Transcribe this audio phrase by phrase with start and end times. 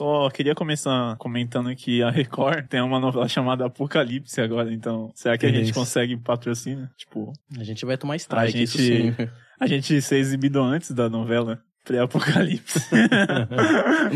[0.00, 5.36] Só queria começar comentando que a Record tem uma novela chamada Apocalipse agora, então será
[5.36, 6.88] que a gente consegue patrocínio?
[6.96, 9.28] Tipo, A gente vai tomar strike, A isso gente- sim.
[9.60, 12.80] a gente ser exibido antes da novela pré-apocalipse.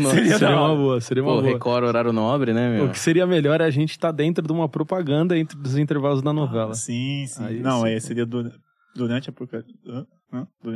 [0.09, 1.53] Seria Seria uma boa, seria uma Pô, boa.
[1.53, 2.85] Record, horário nobre, né, meu?
[2.85, 6.21] O que seria melhor é a gente estar dentro de uma propaganda entre os intervalos
[6.23, 6.73] da novela.
[6.73, 7.43] Sim, sim.
[7.45, 7.89] Aí Não, sim.
[7.89, 8.51] é, seria du-
[8.95, 9.75] durante a apocalipse.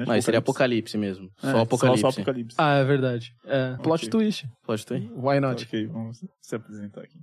[0.07, 1.29] Mas seria apocalipse mesmo.
[1.43, 2.01] É, só apocalipse.
[2.01, 2.55] Só, só apocalipse.
[2.57, 3.33] Ah, é verdade.
[3.45, 3.75] É.
[3.77, 4.47] Plot twist.
[4.65, 4.99] Pode ter?
[5.11, 5.63] Why not?
[5.65, 7.19] Ok, vamos se apresentar aqui.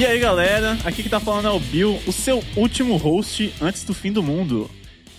[0.00, 3.84] E aí galera, aqui que tá falando é o Bill, o seu último host antes
[3.84, 4.70] do fim do mundo.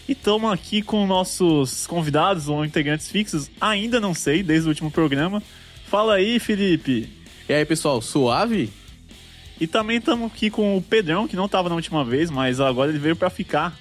[0.09, 4.89] E estamos aqui com nossos convidados ou integrantes fixos, ainda não sei, desde o último
[4.89, 5.39] programa.
[5.85, 7.07] Fala aí, Felipe.
[7.47, 8.73] E aí, pessoal, suave?
[9.59, 12.89] E também estamos aqui com o Pedrão, que não tava na última vez, mas agora
[12.89, 13.77] ele veio pra ficar.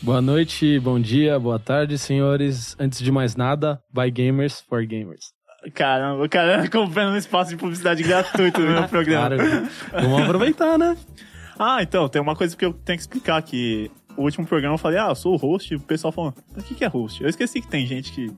[0.00, 2.76] Boa noite, bom dia, boa tarde, senhores.
[2.78, 5.39] Antes de mais nada, by gamers for gamers.
[5.74, 9.36] Caramba, o cara comprando um espaço de publicidade gratuito no meu programa.
[9.36, 9.68] Claro,
[10.08, 10.96] vamos aproveitar, né?
[11.58, 14.78] Ah, então, tem uma coisa que eu tenho que explicar, que o último programa eu
[14.78, 16.88] falei, ah, eu sou o host, e o pessoal falou, mas o que que é
[16.88, 17.22] host?
[17.22, 18.32] Eu esqueci que tem gente que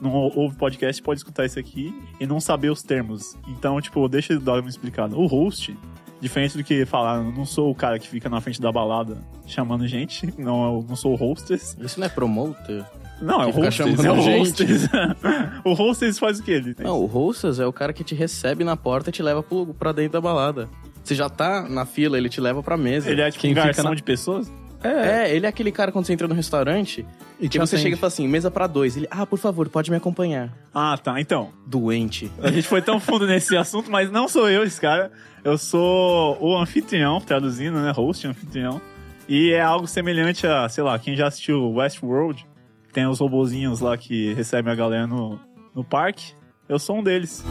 [0.00, 3.36] não ou- ouve podcast pode escutar isso aqui e não saber os termos.
[3.48, 5.16] Então, tipo, deixa eu dar uma explicada.
[5.16, 5.76] O host,
[6.20, 9.16] diferente do que falar, eu não sou o cara que fica na frente da balada
[9.46, 11.74] chamando gente, não, eu não sou o hostess.
[11.80, 12.84] Isso não é promoter?
[13.20, 14.88] Não, é o hostess, é o hostess.
[15.64, 16.76] o hostess faz o que ele?
[16.78, 19.66] Não, o hostess é o cara que te recebe na porta e te leva pro,
[19.74, 20.68] pra dentro da balada.
[21.02, 23.10] Você já tá na fila, ele te leva pra mesa.
[23.10, 24.52] Ele é tipo Quem um fica garçom na- de pessoas?
[24.84, 27.04] É, ele é aquele cara quando você entra no restaurante
[27.40, 28.96] E que você chega e fala assim, mesa pra dois.
[28.96, 30.52] Ele, ah, por favor, pode me acompanhar.
[30.72, 31.48] Ah, tá, então.
[31.66, 32.30] Doente.
[32.40, 35.10] A gente foi tão fundo nesse assunto, mas não sou eu esse cara.
[35.42, 37.90] Eu sou o anfitrião, traduzindo, né?
[37.90, 38.80] Host, anfitrião.
[39.28, 42.46] E é algo semelhante a, sei lá, quem já assistiu Westworld,
[42.92, 45.38] tem os robozinhos lá que recebem a galera no,
[45.74, 46.32] no parque.
[46.68, 47.44] Eu sou um deles.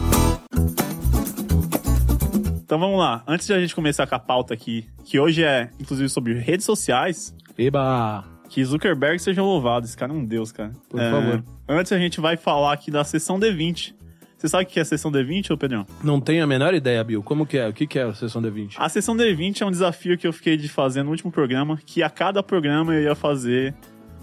[2.64, 3.22] Então vamos lá.
[3.26, 6.66] Antes de a gente começar com a pauta aqui, que hoje é, inclusive, sobre redes
[6.66, 8.24] sociais, Eba!
[8.50, 9.86] que Zuckerberg seja louvado.
[9.86, 10.72] Esse cara é um deus, cara.
[10.88, 11.44] Por É, favor.
[11.68, 13.94] Antes a gente vai falar aqui da sessão D20.
[14.36, 15.84] Você sabe o que é a sessão D20, ô Pedrão?
[16.04, 17.22] Não tenho a menor ideia, Bill.
[17.24, 17.66] Como que é?
[17.68, 18.74] O que que é a sessão D20?
[18.78, 22.04] A sessão D20 é um desafio que eu fiquei de fazer no último programa, que
[22.04, 23.74] a cada programa eu ia fazer,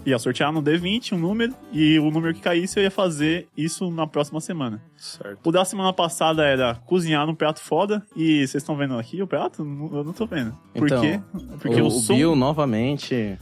[0.06, 3.90] ia sortear no D20 um número, e o número que caísse eu ia fazer isso
[3.90, 4.80] na próxima semana.
[4.96, 5.38] Certo.
[5.44, 9.26] O da semana passada era cozinhar num prato foda, e vocês estão vendo aqui o
[9.26, 9.62] prato?
[9.62, 10.54] Eu não tô vendo.
[10.74, 11.20] Por Então, quê?
[11.60, 12.16] Porque o, o sou...
[12.16, 13.36] Bill, novamente,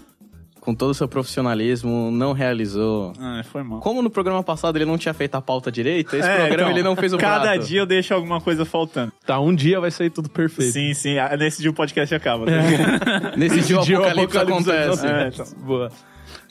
[0.61, 3.13] com todo o seu profissionalismo, não realizou.
[3.21, 3.81] Ah, foi mal.
[3.81, 6.71] Como no programa passado ele não tinha feito a pauta direita, esse É, programa então,
[6.71, 7.67] ele não fez o Cada prato.
[7.67, 9.13] dia eu deixo alguma coisa faltando.
[9.27, 10.73] Tá, um dia vai sair tudo perfeito.
[10.73, 11.17] Sim, sim.
[11.39, 12.47] Nesse dia o podcast acaba.
[12.47, 13.37] tá ligado?
[13.37, 15.07] Nesse dia o dia o apocalipse, apocalipse acontece.
[15.07, 15.67] É, então.
[15.67, 15.91] Boa.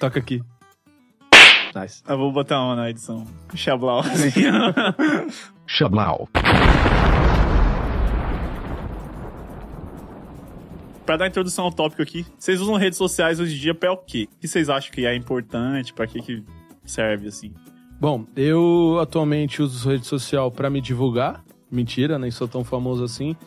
[0.04, 0.44] Toca aqui.
[1.74, 2.04] Nice.
[2.06, 3.26] Eu vou botar uma na edição.
[3.56, 4.00] Xablau.
[4.04, 4.42] assim.
[5.66, 6.28] Shablau.
[11.06, 13.98] Pra dar introdução ao tópico aqui, vocês usam redes sociais hoje em dia pra o
[13.98, 14.28] quê?
[14.30, 15.94] O que vocês acham que é importante?
[15.94, 16.44] Pra que que
[16.84, 17.54] serve, assim?
[17.98, 21.42] Bom, eu atualmente uso rede social pra me divulgar.
[21.72, 23.38] Mentira, nem sou tão famoso assim.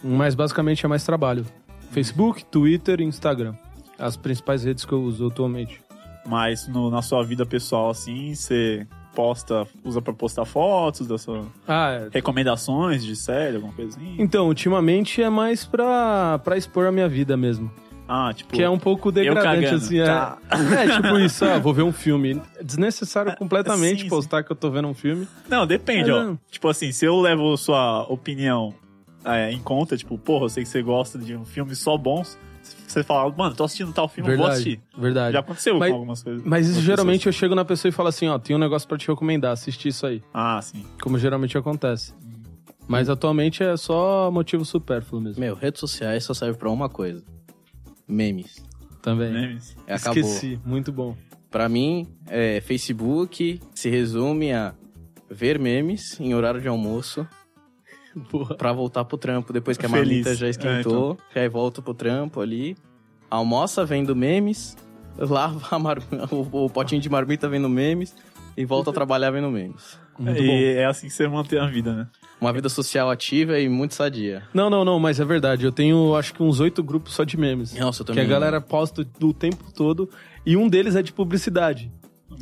[0.00, 1.44] Mas basicamente é mais trabalho.
[1.90, 3.56] Facebook, Twitter e Instagram.
[3.98, 5.83] As principais redes que eu uso atualmente.
[6.26, 11.44] Mas no- na sua vida pessoal, assim, você posta, usa pra postar fotos das suas
[11.68, 12.08] Ah, é.
[12.12, 14.16] recomendações de série, alguma coisa assim?
[14.18, 17.70] Então, ultimamente é mais pra, pra expor a minha vida mesmo.
[18.08, 18.52] Ah, tipo...
[18.52, 19.98] Que é um pouco degradante, assim.
[20.00, 20.38] É, Tá.
[20.50, 22.40] é tipo isso, ah, vou ver um filme.
[22.62, 25.26] Desnecessário completamente sim, postar que eu tô vendo um filme.
[25.48, 26.32] Não, depende, Mas, ó.
[26.32, 26.36] é.
[26.50, 28.74] Tipo assim, se eu levo sua opinião
[29.24, 32.36] é, em conta, tipo, porra, eu sei que você gosta de um filme só bons,
[32.86, 34.80] você fala, mano, tô assistindo tal filme, eu vou assistir.
[34.92, 35.32] Verdade, verdade.
[35.34, 36.42] Já aconteceu Mas- com algumas coisas.
[36.44, 38.96] Mas isso geralmente eu chego na pessoa e falo assim, ó, tem um negócio pra
[38.98, 40.20] te recomendar, assiste isso aí.
[40.20, 40.34] pessoas.
[40.34, 40.84] Ah, sim.
[41.02, 42.12] Como geralmente acontece.
[42.86, 45.40] Mas atualmente é só motivo supérfluo mesmo.
[45.40, 47.22] Meu, redes sociais só serve pra uma coisa.
[48.06, 48.62] Memes.
[49.00, 49.32] Também.
[49.32, 49.76] Memes.
[49.86, 50.20] É, acabou.
[50.22, 51.16] Esqueci, muito bom.
[51.50, 54.74] Pra mim, é, Facebook se resume a
[55.30, 57.26] ver memes em horário de almoço
[58.30, 58.54] Boa.
[58.56, 60.06] pra voltar pro trampo depois que a Feliz.
[60.08, 61.18] marmita já esquentou.
[61.34, 62.76] Aí volta pro trampo ali.
[63.30, 64.76] Almoça vendo memes.
[65.18, 68.14] Lava a mar- o, o potinho de marmita vendo memes.
[68.56, 69.98] E volta a trabalhar vendo memes.
[70.16, 70.52] Muito e bom.
[70.80, 72.06] é assim que você mantém a vida, né?
[72.40, 74.44] Uma vida social ativa e muito sadia.
[74.54, 75.64] Não, não, não, mas é verdade.
[75.64, 77.74] Eu tenho acho que uns oito grupos só de memes.
[77.74, 78.24] Nossa, eu Que também.
[78.24, 80.08] a galera posta do tempo todo.
[80.46, 81.90] E um deles é de publicidade.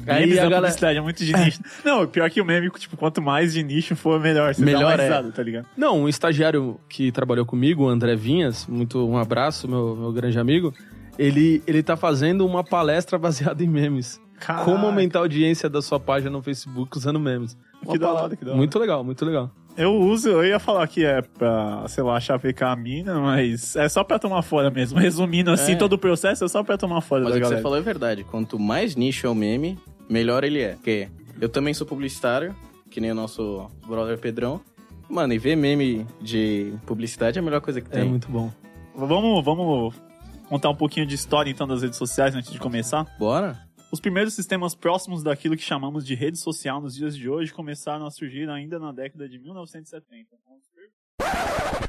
[0.06, 1.60] Aí Memes a galera- publicidade é muito de nicho.
[1.84, 4.54] Não, pior que o meme, tipo, quanto mais de nicho for, melhor.
[4.54, 5.02] Você Melhor é.
[5.04, 5.66] risada, tá ligado?
[5.76, 10.38] Não, um estagiário que trabalhou comigo, o André Vinhas, muito um abraço, meu, meu grande
[10.38, 10.72] amigo.
[11.18, 14.20] Ele, ele tá fazendo uma palestra baseada em memes.
[14.40, 14.64] Caralho.
[14.64, 17.56] Como aumentar a audiência da sua página no Facebook usando memes.
[17.88, 18.56] Que da hora, que da hora.
[18.58, 19.50] Muito legal, muito legal.
[19.76, 23.88] Eu uso, eu ia falar que é pra, sei lá, chavecar a mina, mas é
[23.88, 24.98] só pra tomar fora mesmo.
[24.98, 25.76] Resumindo assim, É.
[25.76, 27.58] todo o processo é só pra tomar fora Mas da o que galera.
[27.58, 28.22] você falou é verdade.
[28.24, 29.78] Quanto mais nicho é o meme,
[30.10, 30.72] melhor ele é.
[30.74, 31.08] Porque
[31.40, 32.54] eu também sou publicitário,
[32.90, 34.60] que nem o nosso brother Pedrão.
[35.08, 38.08] Mano, e ver meme de publicidade é a melhor coisa que É tem.
[38.08, 38.50] muito bom.
[38.94, 39.94] Vamos, vamos
[40.50, 43.06] contar um pouquinho de história então das redes sociais antes de começar?
[43.18, 43.58] Bora?
[43.92, 48.06] Os primeiros sistemas próximos daquilo que chamamos de rede social nos dias de hoje começaram
[48.06, 50.30] a surgir ainda na década de 1970.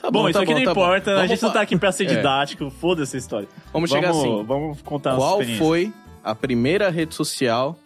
[0.02, 1.94] Tá Bom, isso tá aqui não tá importa, a Vamos gente não tá aqui pra
[1.94, 2.16] ser É.
[2.16, 3.48] didático, foda-se a história.
[3.72, 4.44] Vamos chegar assim.
[4.44, 7.80] Vamos contar Qual foi a primeira rede social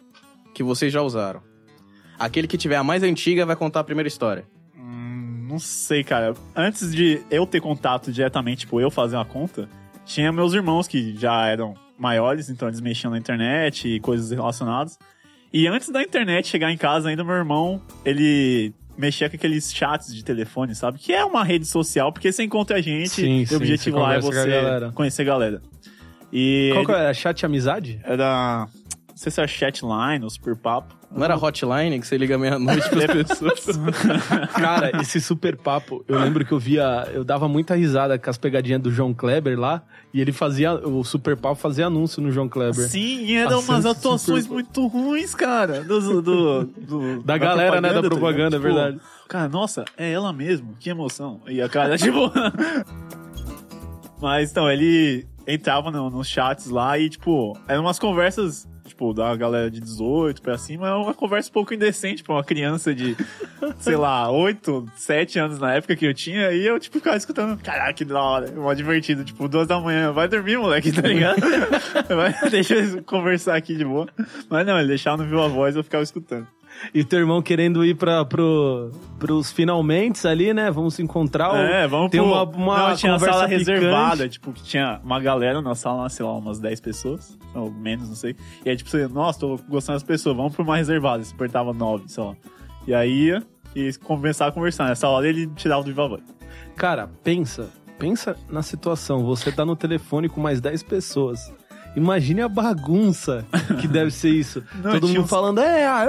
[0.52, 1.44] que vocês já usaram?
[2.18, 4.48] Aquele que tiver a mais antiga vai contar a primeira história.
[4.76, 6.34] Hum, não sei, cara.
[6.56, 9.70] Antes de eu ter contato diretamente, tipo, eu fazer uma conta,
[10.06, 14.98] tinha meus irmãos que já eram maiores, então eles mexiam na internet e coisas relacionadas.
[15.52, 20.14] E antes da internet chegar em casa, ainda meu irmão, ele mexia com aqueles chats
[20.14, 20.98] de telefone, sabe?
[20.98, 24.00] Que é uma rede social, porque você encontra a gente Sim, e sim, o objetivo
[24.00, 24.92] lá é a você galera.
[24.92, 25.62] conhecer a galera.
[26.34, 27.14] E Qual que ele é?
[27.14, 28.00] Chat amizade?
[28.04, 28.68] era.
[29.18, 30.96] Não sei se era chatline ou super papo.
[31.12, 33.66] Não era hotline que você liga meia-noite pras pessoas?
[34.54, 38.38] Cara, esse super papo, eu lembro que eu via, eu dava muita risada com as
[38.38, 39.82] pegadinhas do João Kleber lá,
[40.14, 42.88] e ele fazia, o super papo fazia anúncio no João Kleber.
[42.88, 45.82] Sim, e eram umas atuações super- muito ruins, cara.
[45.84, 48.56] Do, do- do- Da galera, né, da tá propaganda, ligado?
[48.56, 49.00] é verdade.
[49.28, 51.42] Cara, nossa, é ela mesmo, que emoção.
[51.48, 52.32] E a cara, tipo.
[54.22, 58.68] Mas então, ele entrava no- nos chats lá e, tipo, eram umas conversas,
[58.98, 62.44] tipo, da galera de 18 pra cima, é uma conversa um pouco indecente pra uma
[62.44, 63.16] criança de,
[63.78, 67.58] sei lá, 8, 7 anos na época que eu tinha, e eu, tipo, ficava escutando,
[67.62, 71.38] caraca, que da hora, mó divertido, tipo, duas da manhã, vai dormir, moleque, tá ligado?
[72.08, 74.08] Vai, deixa eu conversar aqui de boa.
[74.50, 76.48] Mas não, ele deixava no viu a voz, eu ficava escutando.
[76.94, 80.70] E teu irmão querendo ir pra, pro, pros finalmente ali, né?
[80.72, 81.56] Vamos se encontrar.
[81.56, 82.28] É, vamos ter pro...
[82.28, 83.72] uma, uma Não, tinha a conversa sala picante.
[83.72, 88.08] reservada, tipo, que tinha uma galera na sala, sei lá, umas 10 pessoas, ou menos,
[88.08, 88.36] não sei.
[88.66, 91.24] E aí, tipo, você, nossa, tô gostando das pessoas, vamos pra uma reservada.
[91.24, 92.36] Você apertava 9, sei lá.
[92.88, 93.44] E aí ia
[93.76, 94.88] e começava a conversar.
[94.88, 96.20] Nessa hora ele tirava do viva.
[96.76, 97.70] Cara, pensa.
[98.00, 99.24] Pensa na situação.
[99.26, 101.54] Você tá no telefone com mais 10 pessoas.
[101.98, 103.44] Imagine a bagunça
[103.82, 104.64] que deve ser isso.
[104.84, 106.08] Não, Todo mundo uns- falando, é, ah,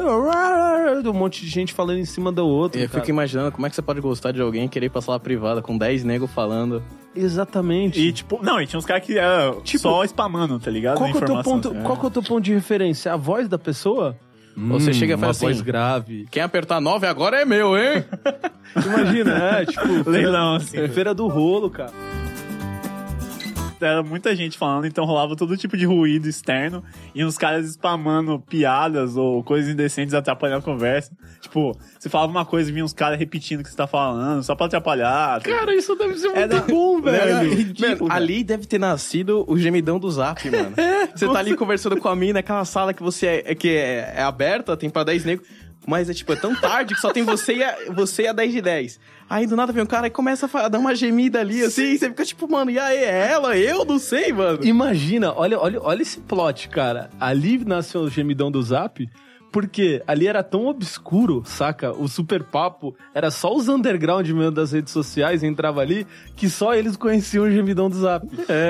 [1.06, 2.78] um monte de gente falando em cima do outro.
[2.78, 3.00] Eu cara.
[3.00, 5.18] fico imaginando como é que você pode gostar de alguém e querer ir pra sala
[5.18, 6.82] privada com 10 negros falando.
[7.16, 7.98] Exatamente.
[7.98, 10.98] E, tipo, não, e tinha uns caras que era Tipo, só spamando, tá ligado?
[10.98, 11.82] qual, que é o teu ponto, assim.
[11.82, 13.12] qual que é o teu ponto de referência?
[13.14, 14.14] A voz da pessoa?
[14.56, 16.26] Ou você chega e fala assim, voz grave.
[16.30, 18.04] Quem apertar 9 agora é meu, hein?
[18.84, 20.78] Imagina, é, tipo, Leilão, assim.
[20.78, 21.92] é feira do rolo, cara.
[23.80, 26.82] Era muita gente falando, então rolava todo tipo de ruído externo
[27.14, 31.10] e uns caras spamando piadas ou coisas indecentes atrapalhando a conversa.
[31.40, 34.42] Tipo, você falava uma coisa e vinha uns caras repetindo o que você tá falando,
[34.42, 35.40] só pra atrapalhar.
[35.42, 37.54] Cara, isso deve ser muito Era- bom, Era velho.
[37.54, 40.74] ridículo, Mano, ali deve ter nascido o gemidão do zap, mano.
[41.14, 44.14] você tá ali conversando com a mina, aquela sala que você é, é- que é,
[44.16, 45.48] é aberta, tem pra 10 negros.
[45.86, 48.32] Mas é tipo, é tão tarde que só tem você e a, você e a
[48.34, 49.00] 10 de 10.
[49.30, 52.08] Aí do nada vem um cara e começa a dar uma gemida ali, assim, você
[52.08, 53.56] fica tipo, mano, e aí, é ela?
[53.58, 54.60] Eu não sei, mano.
[54.64, 57.10] Imagina, olha, olha, olha esse plot, cara.
[57.20, 59.08] Ali nasceu o gemidão do Zap,
[59.50, 61.92] porque ali era tão obscuro, saca?
[61.92, 66.74] O super papo era só os underground mesmo das redes sociais, entrava ali, que só
[66.74, 68.26] eles conheciam o gemidão do Zap.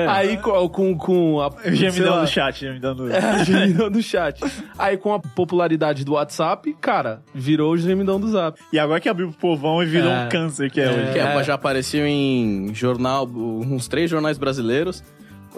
[0.07, 1.47] Aí com, com, com a.
[1.49, 3.09] O gemidão lá, do chat, gemidão do...
[3.11, 4.39] É, o gemidão do chat.
[4.77, 8.59] Aí com a popularidade do WhatsApp, cara, virou o gemidão do Zap.
[8.71, 10.25] E agora que abriu pro povão e virou É.
[10.25, 10.89] um câncer que é, É.
[10.89, 11.11] hoje.
[11.13, 15.03] Que é, já apareceu em jornal, uns três jornais brasileiros.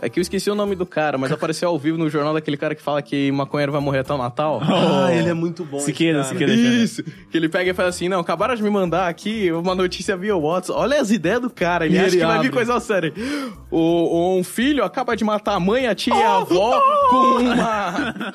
[0.03, 2.57] É que eu esqueci o nome do cara, mas apareceu ao vivo no jornal daquele
[2.57, 4.59] cara que fala que maconheiro vai morrer até o Natal.
[4.63, 5.79] Ah, ele é muito bom.
[5.79, 6.47] Siqueira, esse cara.
[6.51, 6.73] Siqueira.
[6.83, 10.17] Isso, que ele pega e fala assim, não, acabaram de me mandar aqui uma notícia
[10.17, 10.79] via WhatsApp.
[10.79, 12.49] Olha as ideias do cara, ele E acha ele que vai vir abre.
[12.49, 13.13] coisa séria.
[13.69, 16.81] O, um filho acaba de matar a mãe, a tia e a avó
[17.11, 18.33] com uma...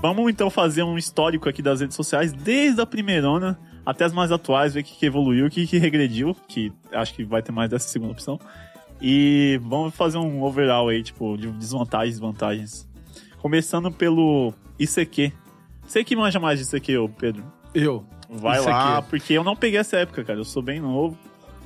[0.00, 3.58] Vamos então fazer um histórico aqui das redes sociais, desde a primeirona
[3.88, 7.14] até as mais atuais, ver o que, que evoluiu, o que, que regrediu, que acho
[7.14, 8.38] que vai ter mais dessa segunda opção.
[9.00, 12.88] E vamos fazer um overall aí, tipo, de desvantagens e vantagens.
[13.40, 15.32] Começando pelo ICQ.
[15.86, 17.42] Você que manja mais de ICQ, Pedro.
[17.74, 18.04] Eu.
[18.28, 18.70] Vai ICQ.
[18.70, 20.38] lá, porque eu não peguei essa época, cara.
[20.38, 21.16] Eu sou bem novo.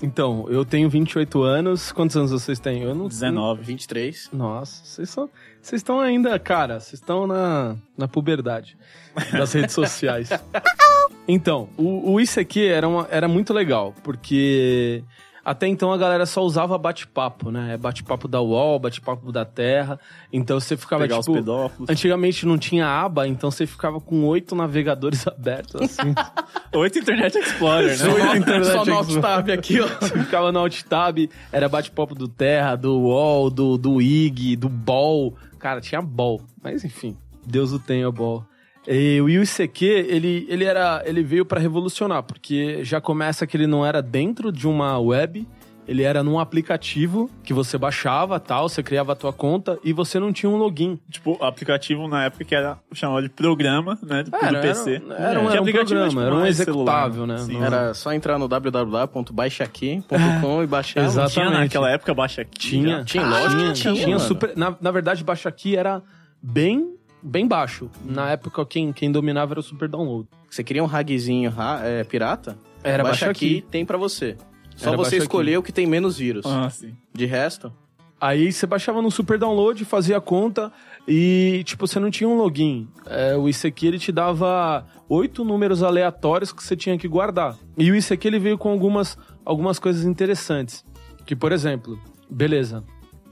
[0.01, 1.91] Então, eu tenho 28 anos.
[1.91, 2.83] Quantos anos vocês têm?
[2.83, 3.65] Eu não 19.
[3.65, 4.31] 23.
[4.33, 5.29] Nossa, vocês são.
[5.61, 8.77] Vocês estão ainda, cara, vocês estão na, na puberdade
[9.33, 10.29] das redes sociais.
[11.27, 15.03] Então, o, o ICQ era, uma- era muito legal, porque
[15.45, 17.77] até então a galera só usava bate-papo, né?
[17.77, 19.99] Bate-papo da UOL, bate-papo da Terra.
[20.33, 21.37] Então você ficava Pegar os tipo.
[21.39, 21.89] pedófilos.
[21.91, 26.15] Antigamente não tinha aba, então você ficava com oito navegadores abertos, assim.
[26.75, 28.05] Oito Internet Explorer, né?
[28.15, 29.87] Oito internet Só no alt-tab aqui, ó.
[29.87, 31.19] Você ficava no alt tab,
[31.53, 35.35] era bate-papo do Terra, do UOL, do, do IG, do BOL.
[35.59, 36.41] Cara, tinha BOL.
[36.63, 37.17] Mas enfim,
[37.47, 38.45] Deus o tenha, BOL.
[38.87, 43.67] E o ICQ, ele, ele, era, ele veio pra revolucionar, porque já começa que ele
[43.67, 45.47] não era dentro de uma web,
[45.87, 50.19] ele era num aplicativo que você baixava, tal, você criava a tua conta e você
[50.19, 50.99] não tinha um login.
[51.11, 54.23] Tipo, aplicativo na época que era chamado de programa, né?
[54.25, 54.95] Do, Era, do PC.
[54.95, 57.39] era, era, um, era um aplicativo é, programa, tipo, era um executável, celular.
[57.39, 57.45] né?
[57.45, 57.53] Sim.
[57.59, 61.05] Não Era só entrar no www.baixaqui.com e baixar.
[61.05, 61.31] Exato.
[61.33, 61.69] Tinha Exatamente.
[61.69, 62.59] naquela época baixa aqui.
[62.59, 63.05] Tinha.
[63.05, 64.21] Tinha, lógico que tinha, tinha, mano.
[64.21, 64.53] super.
[64.57, 66.03] Na, na verdade, baixo aqui era
[66.41, 67.91] bem, bem baixo.
[68.05, 70.29] Na época, quem, quem dominava era o super download.
[70.51, 72.57] Você queria um ragzinho ra- é, pirata?
[72.83, 73.67] Era Baixa baixa aqui, aqui.
[73.71, 74.37] tem pra você.
[74.77, 76.45] Só Era você escolher o que tem menos vírus.
[76.47, 76.95] Ah, sim.
[77.13, 77.73] De resto,
[78.21, 80.71] Aí você baixava no super download, fazia a conta
[81.09, 82.87] e, tipo, você não tinha um login.
[83.05, 87.59] É, o ICQ ele te dava oito números aleatórios que você tinha que guardar.
[87.77, 90.85] E o ICQ ele veio com algumas, algumas coisas interessantes.
[91.27, 91.99] Que, por exemplo,
[92.31, 92.85] beleza.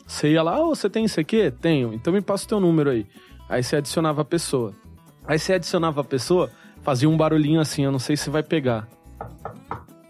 [0.04, 1.52] Você ia lá, ô, você tem ICQ?
[1.60, 1.94] Tenho.
[1.94, 3.06] Então me passa o teu número aí.
[3.50, 4.72] Aí você adicionava a pessoa.
[5.26, 6.50] Aí você adicionava a pessoa,
[6.82, 8.88] fazia um barulhinho assim, eu não sei se vai pegar.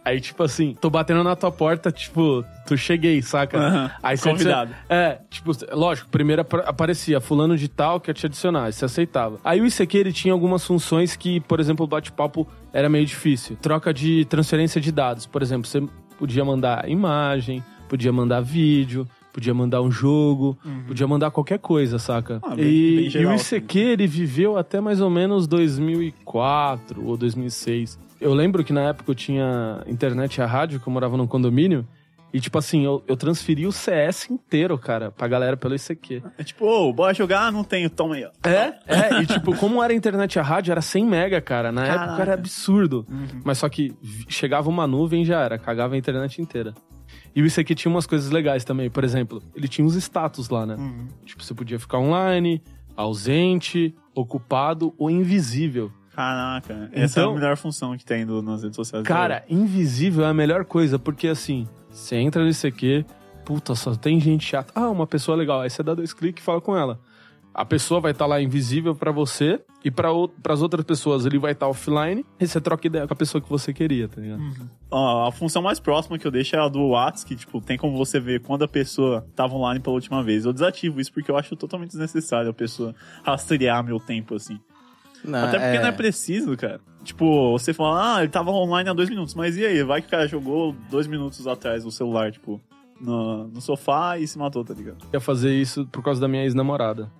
[0.03, 3.59] Aí, tipo assim, tô batendo na tua porta, tipo, tu cheguei, saca?
[3.59, 3.91] Aham.
[4.03, 4.73] Aí você Convidado.
[4.73, 8.85] adiciona- É, tipo, lógico, primeiro apa- aparecia fulano de tal quer te adicionar, aí você
[8.87, 9.39] aceitava.
[9.45, 13.57] Aí o ICQ ele tinha algumas funções que, por exemplo, o bate-papo era meio difícil.
[13.61, 15.87] Troca de transferência de dados, por exemplo, você
[16.19, 22.41] podia mandar imagem, podia mandar vídeo, podia mandar um jogo, podia mandar qualquer coisa, saca?
[22.43, 27.07] Ah, bem- e, bem e geral, o ICQ ele viveu até mais ou menos 2004
[27.07, 27.99] ou 2006.
[28.21, 31.27] Eu lembro que na época eu tinha internet e a rádio, que eu morava num
[31.27, 31.87] condomínio,
[32.33, 36.23] e tipo assim, eu, eu transferi o CS inteiro, cara, pra galera pelo ICQ.
[36.39, 37.51] É tipo, ô, bora jogar?
[37.51, 38.49] Não tenho, toma aí, ó.
[38.49, 41.73] É, é, e tipo, como era a internet e a rádio, era 100 mega, cara.
[41.73, 42.05] Na Caraca.
[42.05, 43.05] época era absurdo.
[43.43, 43.93] Mas só que
[44.29, 46.73] chegava uma nuvem e já era, cagava a internet inteira.
[47.35, 48.91] E o ICQ tinha umas coisas legais também.
[48.91, 50.75] Por exemplo, ele tinha uns status lá, né?
[50.77, 51.07] Uhum.
[51.25, 52.63] Tipo, você podia ficar online,
[52.97, 55.91] ausente, ocupado ou invisível.
[56.15, 59.07] Caraca, essa é Então- a melhor função que tem do, nas redes sociais.
[59.07, 63.05] Cara, invisível é a melhor coisa, porque assim, você entra no ICQ,
[63.45, 64.73] puta, só tem gente chata.
[64.75, 65.61] Ah, uma pessoa legal.
[65.61, 67.01] Aí você dá dois cliques e fala com ela.
[67.53, 70.09] A pessoa vai estar lá invisível pra você e para
[70.49, 73.49] as outras pessoas ele vai estar offline e você troca ideia com a pessoa que
[73.49, 74.43] você queria, tá ligado?
[74.91, 77.77] Ó, a função mais próxima que eu deixo é a do WhatsApp, que, tipo, tem
[77.77, 80.45] como você ver quando a pessoa tava online pela última vez.
[80.45, 84.59] Eu desativo isso porque eu acho totalmente desnecessário a pessoa rastrear meu tempo, assim.
[85.25, 86.81] Não, Até porque não é preciso, cara.
[87.03, 89.83] Tipo, você fala, ah, ele tava online há dois minutos, mas e aí?
[89.83, 92.61] Vai que o cara jogou dois minutos atrás no celular, tipo,
[93.01, 94.99] no, no sofá e se matou, tá ligado?
[95.05, 97.11] Eu ia fazer isso por causa da minha ex-namorada.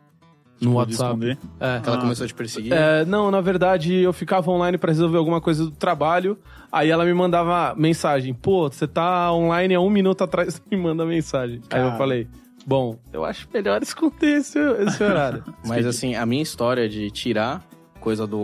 [0.61, 1.39] No Tipo, WhatsApp.
[1.59, 1.81] É.
[1.81, 2.01] Que ela Ah.
[2.01, 2.73] começou a te perseguir.
[2.73, 6.39] É, não, na verdade, eu ficava online pra resolver alguma coisa do trabalho.
[6.71, 8.35] Aí ela me mandava mensagem.
[8.35, 11.61] Pô, você tá online há um minuto atrás, você me manda mensagem.
[11.71, 11.97] Aí eu Cara.
[11.99, 12.29] falei,
[12.67, 15.43] bom, eu acho melhor esconder esse, esse horário.
[15.67, 17.65] Mas assim, a minha história de tirar
[18.01, 18.39] coisa do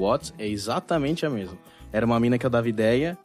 [0.00, 1.56] Whats é exatamente a mesma.
[1.92, 3.16] Era uma mina que eu dava ideia.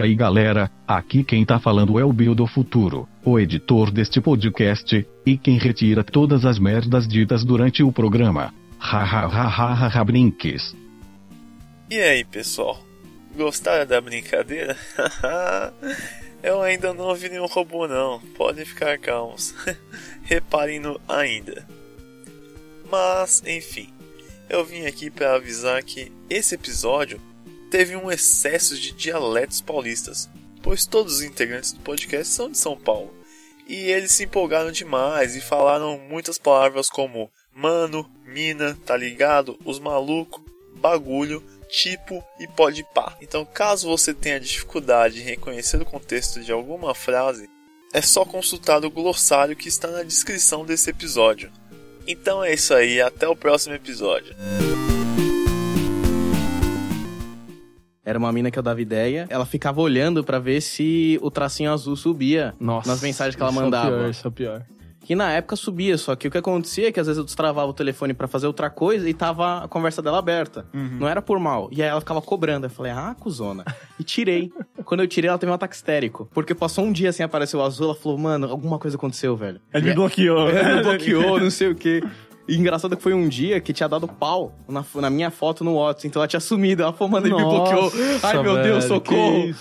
[0.00, 4.18] E aí galera, aqui quem tá falando é o Bill do Futuro, o editor deste
[4.18, 8.54] podcast, e quem retira todas as merdas ditas durante o programa.
[8.80, 10.74] Ha ha ha ha ha ha brinques.
[11.90, 12.82] E aí, pessoal?
[13.36, 14.74] Gostaram da brincadeira?
[16.42, 19.54] Eu ainda não vi nenhum robô não, podem ficar calmos.
[20.24, 21.68] Reparem no ainda.
[22.90, 23.92] Mas, enfim,
[24.48, 27.20] eu vim aqui para avisar que esse episódio
[27.70, 30.28] teve um excesso de dialetos paulistas,
[30.62, 33.14] pois todos os integrantes do podcast são de São Paulo.
[33.66, 39.78] E eles se empolgaram demais e falaram muitas palavras como mano, mina, tá ligado, os
[39.78, 40.44] maluco,
[40.76, 43.16] bagulho, tipo e pode pá.
[43.20, 47.48] Então, caso você tenha dificuldade em reconhecer o contexto de alguma frase,
[47.92, 51.52] é só consultar o glossário que está na descrição desse episódio.
[52.06, 54.34] Então é isso aí, até o próximo episódio.
[58.10, 59.26] Era uma mina que eu dava ideia.
[59.30, 62.88] Ela ficava olhando pra ver se o tracinho azul subia Nossa.
[62.90, 63.86] nas mensagens que ela isso É mandava.
[63.96, 64.62] pior, isso é pior.
[65.04, 67.68] que na época subia, só que o que acontecia é que às vezes eu destravava
[67.70, 70.66] o telefone pra fazer outra coisa e tava a conversa dela aberta.
[70.72, 71.68] Não era por mal.
[71.72, 72.66] E aí ela ficava cobrando.
[72.66, 73.64] Eu falei, ah, cuzona.
[73.98, 74.52] E tirei.
[74.84, 76.28] Quando eu tirei, ela teve um ataque histérico.
[76.34, 79.60] Porque passou um dia assim, apareceu o azul, ela falou, mano, alguma coisa aconteceu, velho.
[79.72, 80.48] Ele me bloqueou.
[80.50, 82.02] Ela me bloqueou, não sei o quê.
[82.50, 85.74] E engraçado que foi um dia que tinha dado pau na, na minha foto no
[85.74, 86.08] WhatsApp.
[86.08, 86.82] Então ela tinha sumido.
[86.82, 87.92] Ela falou, mano, ele me bloqueou.
[88.22, 89.54] Ai, meu Deus, velho, socorro.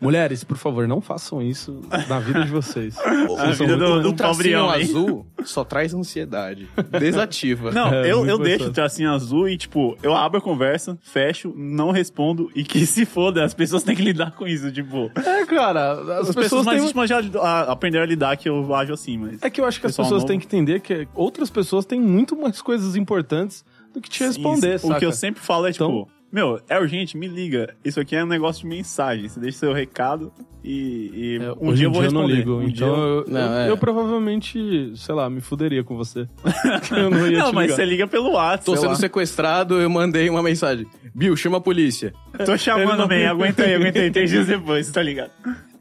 [0.00, 2.96] Mulheres, por favor, não façam isso na vida de vocês.
[3.02, 4.82] A Vocês são vida do, do Um tracinho homem.
[4.82, 6.68] azul só traz ansiedade.
[6.98, 7.70] Desativa.
[7.72, 11.52] Não, É, eu, eu deixo o tracinho azul e, tipo, eu abro a conversa, fecho,
[11.56, 15.10] não respondo e que se foda, as pessoas têm que lidar com isso, tipo.
[15.16, 16.86] É, cara, as, As pessoas, pessoas mais têm...
[16.88, 19.42] íntimas já a- aprenderam a lidar que eu ajo assim, mas.
[19.42, 20.26] É que eu acho que as pessoas novo.
[20.26, 24.78] têm que entender que outras pessoas têm muito mais coisas importantes do que te responder,
[24.78, 24.94] saca?
[24.94, 27.74] O que eu sempre falo é, tipo, Então- meu, é urgente, me liga.
[27.84, 29.28] Isso aqui é um negócio de mensagem.
[29.28, 30.30] Você deixa seu recado
[30.62, 32.34] e, e É, um dia eu vou dia eu não responder.
[32.34, 32.52] ligo.
[32.56, 33.70] Um dia então eu- eu, Não, eu, é.
[33.70, 36.28] eu provavelmente, sei lá, me fuderia com você.
[36.96, 37.76] eu não ia Não, te mas ligar.
[37.76, 38.64] você liga pelo WhatsApp.
[38.64, 38.96] Tô sei sendo lá.
[38.96, 40.86] sequestrado, eu mandei uma mensagem.
[41.14, 42.12] Bill, chama a polícia.
[42.44, 45.30] Tô chamando, não- bem, aguenta aí, aguenta aí, três dias depois, tá ligado?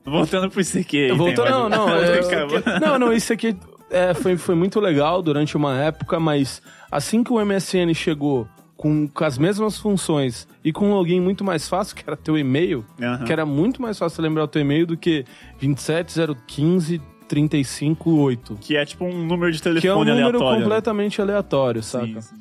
[0.05, 1.11] Voltando pro ICQ.
[1.17, 3.53] Voltou, tem não, não, é, não, não, isso aqui
[3.91, 9.07] é, foi, foi muito legal durante uma época, mas assim que o MSN chegou com,
[9.07, 12.85] com as mesmas funções e com um login muito mais fácil, que era teu e-mail,
[13.01, 13.25] Aham.
[13.25, 15.25] que era muito mais fácil lembrar o teu e-mail do que
[15.59, 18.55] 27015 358.
[18.61, 20.57] Que é tipo um número de Que é um telefone número aleatório.
[20.59, 20.63] né?
[20.63, 22.21] completamente aleatório, saca?
[22.21, 22.35] Sim, sim.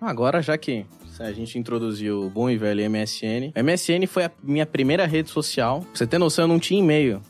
[0.00, 0.84] Agora, já que
[1.20, 3.52] a gente introduziu o bom e velho MSN.
[3.56, 5.80] MSN foi a minha primeira rede social.
[5.80, 7.20] Pra você ter noção, eu não tinha e-mail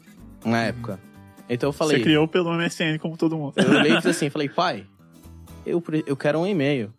[0.45, 1.01] na época.
[1.49, 1.97] Então eu falei...
[1.99, 3.55] Você criou pelo MSN, como todo mundo.
[3.57, 4.87] Eu olhei e fiz assim, falei, pai,
[5.65, 6.93] eu, eu quero um e-mail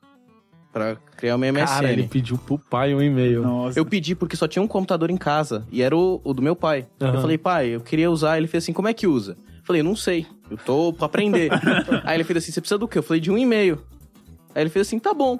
[0.71, 1.65] pra criar o meu MSN.
[1.65, 3.41] Cara, ele pediu pro pai um e-mail.
[3.41, 3.79] Nossa.
[3.79, 5.65] Eu pedi porque só tinha um computador em casa.
[5.71, 6.87] E era o, o do meu pai.
[7.01, 7.13] Aham.
[7.13, 8.37] Eu falei, pai, eu queria usar.
[8.37, 9.37] Ele fez assim, como é que usa?
[9.57, 10.25] Eu falei, não sei.
[10.49, 11.49] Eu tô pra aprender.
[12.03, 12.99] aí ele fez assim, você precisa do quê?
[12.99, 13.79] Eu falei, de um e-mail.
[14.53, 15.39] Aí ele fez assim, tá bom.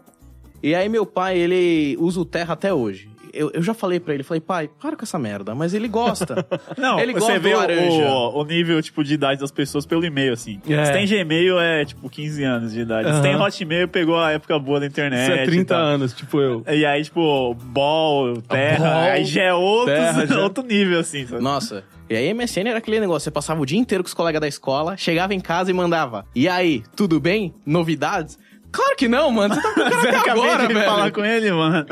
[0.61, 3.09] E aí meu pai, ele usa o Terra até hoje.
[3.33, 5.53] Eu, eu já falei pra ele, falei, pai, para com essa merda.
[5.55, 6.45] Mas ele gosta.
[6.77, 8.07] Não, Ele você gosta vê do o- laranja.
[8.09, 10.59] o, o nível tipo, de idade das pessoas pelo e-mail, assim.
[10.67, 10.85] É.
[10.85, 13.07] Se tem Gmail, é tipo 15 anos de idade.
[13.07, 13.21] Se Aham.
[13.21, 15.23] tem Hotmail, pegou a época boa da internet.
[15.23, 15.83] Isso é e 30 tal.
[15.83, 16.63] anos, tipo eu.
[16.67, 21.25] E aí, tipo, Ball, Terra, Ball, aí já é outro, Terra, já- outro nível, assim.
[21.27, 21.41] sabe?
[21.41, 21.83] Nossa.
[22.09, 24.47] E aí MSN era aquele negócio, você passava o dia inteiro com os colegas da
[24.47, 27.53] escola, chegava em casa e mandava, e aí, tudo bem?
[27.63, 28.37] Novidades?
[28.71, 29.55] Claro que não, mano.
[29.55, 30.85] Você tá com o cara até agora, de velho.
[30.85, 31.85] falar com ele, mano.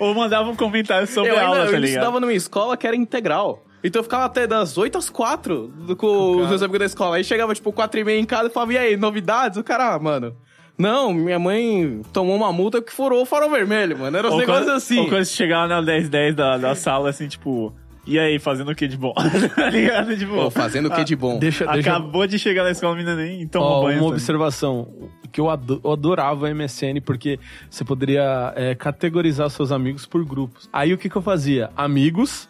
[0.00, 1.88] Ou mandava um comentário sobre eu a aula, ainda, tá eu ligado?
[1.98, 3.62] estudava numa escola que era integral.
[3.84, 7.16] Então eu ficava até das 8 às 4 do- com os meus amigos da escola.
[7.16, 9.58] Aí chegava, tipo, 4 e meia em casa e falava, e aí, novidades?
[9.58, 10.34] O cara, ah, mano...
[10.78, 14.14] Não, minha mãe tomou uma multa que furou o farol vermelho, mano.
[14.14, 14.98] Era uns negócios quando, assim.
[14.98, 17.72] Ou quando você chegava na 10-10 da, da sala, assim, tipo...
[18.06, 19.14] E aí, fazendo o que de bom?
[19.56, 20.16] tá ligado?
[20.16, 21.38] Tipo, Pô, fazendo o que de bom?
[21.38, 23.96] Deixa, deixa acabou de chegar na escola, a menina nem tomou Ó, banho.
[23.98, 24.12] uma sabe?
[24.16, 24.88] observação
[25.36, 30.24] que eu, ado- eu adorava a MSN porque você poderia é, categorizar seus amigos por
[30.24, 30.66] grupos.
[30.72, 31.68] Aí o que, que eu fazia?
[31.76, 32.48] Amigos,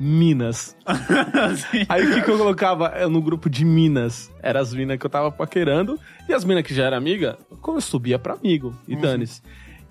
[0.00, 0.74] Minas.
[0.86, 1.84] Assim.
[1.86, 4.32] Aí o que, que eu colocava É, no grupo de Minas?
[4.42, 7.76] Era as minas que eu tava paquerando e as minas que já era amiga, como
[7.76, 9.42] eu subia pra amigo e dane-se.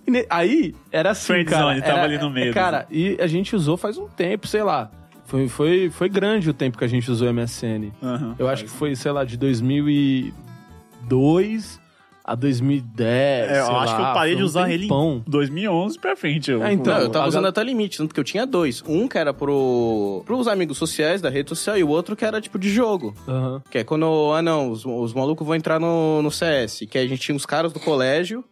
[0.07, 1.63] E ne- aí era assim, Friend cara.
[1.65, 4.63] zone, tava era- ali no meio, Cara, e a gente usou faz um tempo, sei
[4.63, 4.89] lá.
[5.25, 7.91] Foi, foi, foi grande o tempo que a gente usou MSN.
[8.01, 8.35] Aham.
[8.39, 11.84] Eu acho que foi, sei lá, de 2002
[12.27, 13.51] a 2010.
[13.51, 15.23] É, eu sei acho que lá, eu parei de um usar ele tempão.
[15.27, 16.49] em 2011 pra frente.
[16.49, 18.83] Eu, É, então, Não, eu tava usando até limite, tanto que eu tinha dois.
[18.87, 22.41] Um que era pro, pros amigos sociais da rede social e o outro que era
[22.41, 23.13] tipo de jogo.
[23.27, 23.61] Aham.
[23.69, 26.81] Que é quando, ah não, os, os malucos vão entrar no, no CS.
[26.89, 28.43] Que a gente tinha os caras do colégio,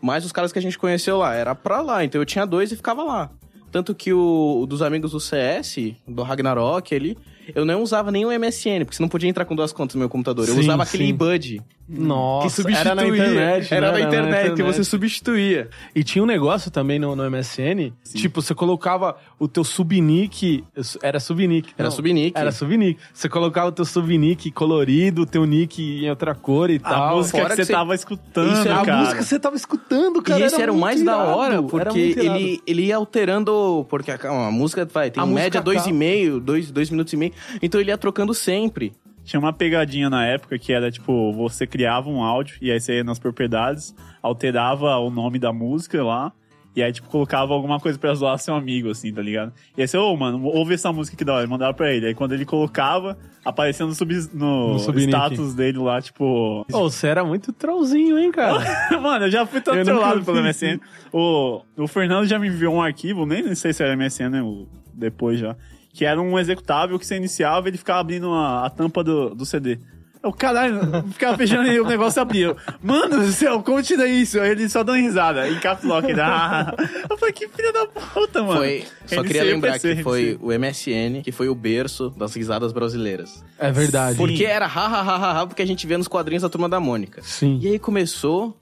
[0.00, 1.34] mais os caras que a gente conheceu lá.
[1.34, 3.30] Era pra lá, então eu tinha dois e ficava lá.
[3.70, 5.76] Tanto que o, o dos amigos do CS,
[6.08, 7.16] do Ragnarok ali,
[7.54, 10.00] eu não usava nem o MSN, porque você não podia entrar com duas contas no
[10.00, 10.48] meu computador.
[10.48, 11.10] eu Sim, usava aquele sim.
[11.10, 12.80] eBud, Nossa, que substituía.
[12.80, 13.74] era na internet.
[13.74, 13.98] Era né?
[13.98, 15.68] na internet, que você substituía.
[15.94, 20.64] E tinha um negócio também no, no MSN, tipo, você colocava o teu subnick,
[21.02, 21.70] era subnick.
[21.76, 22.38] Era não, subnick.
[22.38, 23.00] Era subnick.
[23.12, 27.16] Você colocava o teu subnick colorido, o teu nick em outra cor e A tal.
[27.16, 28.98] música fora que que você tava escutando, Isso era a cara.
[28.98, 30.40] música que você tava escutando, cara.
[30.40, 33.86] e esse era, o mais da irado, hora, era porque ele, ele ia alterando.
[33.88, 35.94] Porque a, a música vai, tem A música média dois acaba.
[35.94, 37.32] e meio, dois, dois minutos e meio.
[37.60, 38.92] Então ele ia trocando sempre.
[39.24, 42.94] Tinha uma pegadinha na época que era tipo, você criava um áudio e aí você
[42.96, 46.32] ia nas propriedades, alterava o nome da música lá.
[46.74, 49.52] E aí, tipo, colocava alguma coisa pra zoar seu amigo, assim, tá ligado?
[49.76, 52.06] E aí você, ô, mano, ouve essa música que da hora, mandava pra ele.
[52.06, 54.78] Aí quando ele colocava, aparecia no, sub, no, No
[55.08, 56.64] status dele lá, tipo.
[56.72, 58.60] Ô, você era muito trollzinho, hein, cara?
[59.02, 60.78] mano, eu já fui todo nunca trollado pelo MSN.
[61.12, 64.40] O, o Fernando já me enviou um arquivo, nem sei se era MSN, né?
[64.42, 65.56] o- depois já.
[65.92, 69.34] Que era um executável que você iniciava e ele ficava abrindo a, a tampa do,
[69.34, 69.78] do CD.
[70.22, 70.78] O caralho,
[71.12, 72.54] ficava fechando e o negócio abria.
[72.82, 74.38] Mano do céu, como tira isso?
[74.38, 76.12] Aí ele só dando risada, em caps lock.
[76.20, 76.74] Ah.
[77.08, 78.60] Eu falei, que filha da puta, mano.
[78.60, 82.70] Foi, só queria lembrar RNC, que foi o MSN que foi o berço das risadas
[82.70, 83.42] brasileiras.
[83.58, 84.18] É verdade.
[84.18, 86.68] Porque era ha, ha, ha, ha, ha, porque a gente via nos quadrinhos da Turma
[86.68, 87.22] da Mônica.
[87.22, 87.58] Sim.
[87.62, 88.54] E aí começou...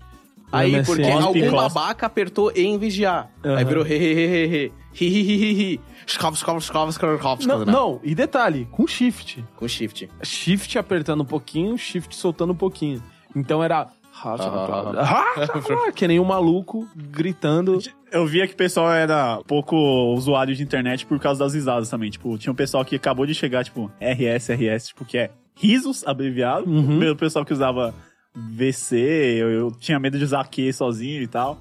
[0.50, 0.84] Aí, MSN.
[0.86, 1.74] porque Cospe, algum cospe.
[1.74, 3.26] babaca apertou E em vez de A.
[3.44, 4.72] Aí virou he, he, he, he, he.
[5.00, 5.80] Hi, hi, hi, hi, hi.
[6.06, 7.66] Skov, skov, skov, skov, skov, Não, skov.
[7.70, 9.44] não, e detalhe, com shift.
[9.56, 10.08] Com shift.
[10.22, 13.02] Shift apertando um pouquinho, shift soltando um pouquinho.
[13.36, 13.88] Então era.
[15.94, 17.78] que nem um maluco gritando.
[18.10, 19.76] Eu via que o pessoal era pouco
[20.14, 22.10] usuário de internet por causa das risadas também.
[22.10, 26.06] Tipo, tinha um pessoal que acabou de chegar, tipo, RS, RS, tipo, que é risos,
[26.06, 26.68] abreviado.
[26.68, 27.10] Uhum.
[27.10, 27.94] O pessoal que usava
[28.52, 31.58] VC, eu, eu tinha medo de usar Q sozinho e tal.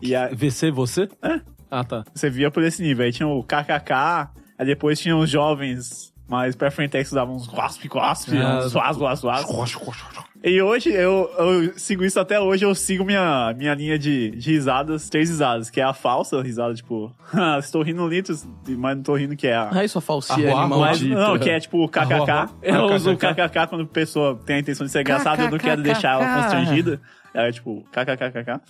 [0.00, 1.08] E aí, VC, você?
[1.22, 1.40] É.
[1.70, 2.04] Ah, tá.
[2.14, 3.04] você via por esse nível.
[3.04, 7.46] Aí tinha o KKK, aí depois tinha os jovens mais pra frente que usavam uns
[7.48, 10.27] wasp, wasp, Ah, uns wasp, wasp, wasp.
[10.42, 14.52] E hoje, eu, eu sigo isso até hoje, eu sigo minha, minha linha de, de
[14.52, 19.02] risadas, três risadas, que é a falsa risada, tipo, "Ah, estou rindo litros, mas não
[19.02, 19.68] tô rindo que é a...
[19.72, 20.78] Ai, sua falsia Arroa, animal.
[20.80, 22.52] Mas, não, que é tipo o kkk.
[22.62, 23.34] Eu Ah, uso o kkk.
[23.48, 26.34] kkk quando a pessoa tem a intenção de ser engraçada, eu não quero deixar ela
[26.42, 27.00] constrangida.
[27.34, 28.60] É tipo, kkkk.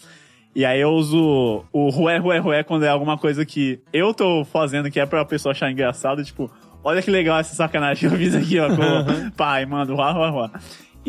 [0.57, 4.43] E aí eu uso o rué, rué, rué quando é alguma coisa que eu tô
[4.47, 6.51] fazendo que é pra pessoa achar engraçado, tipo,
[6.83, 10.11] olha que legal essa sacanagem que eu fiz aqui, ó, com o pai, mano, ruá,
[10.13, 10.51] ruá, ruá.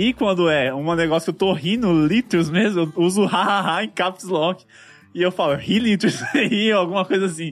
[0.02, 3.90] E quando é um negócio que eu tô rindo litros mesmo, eu uso hahaha em
[3.90, 4.64] caps lock.
[5.14, 7.52] E eu falo, ri litros, ri, alguma coisa assim.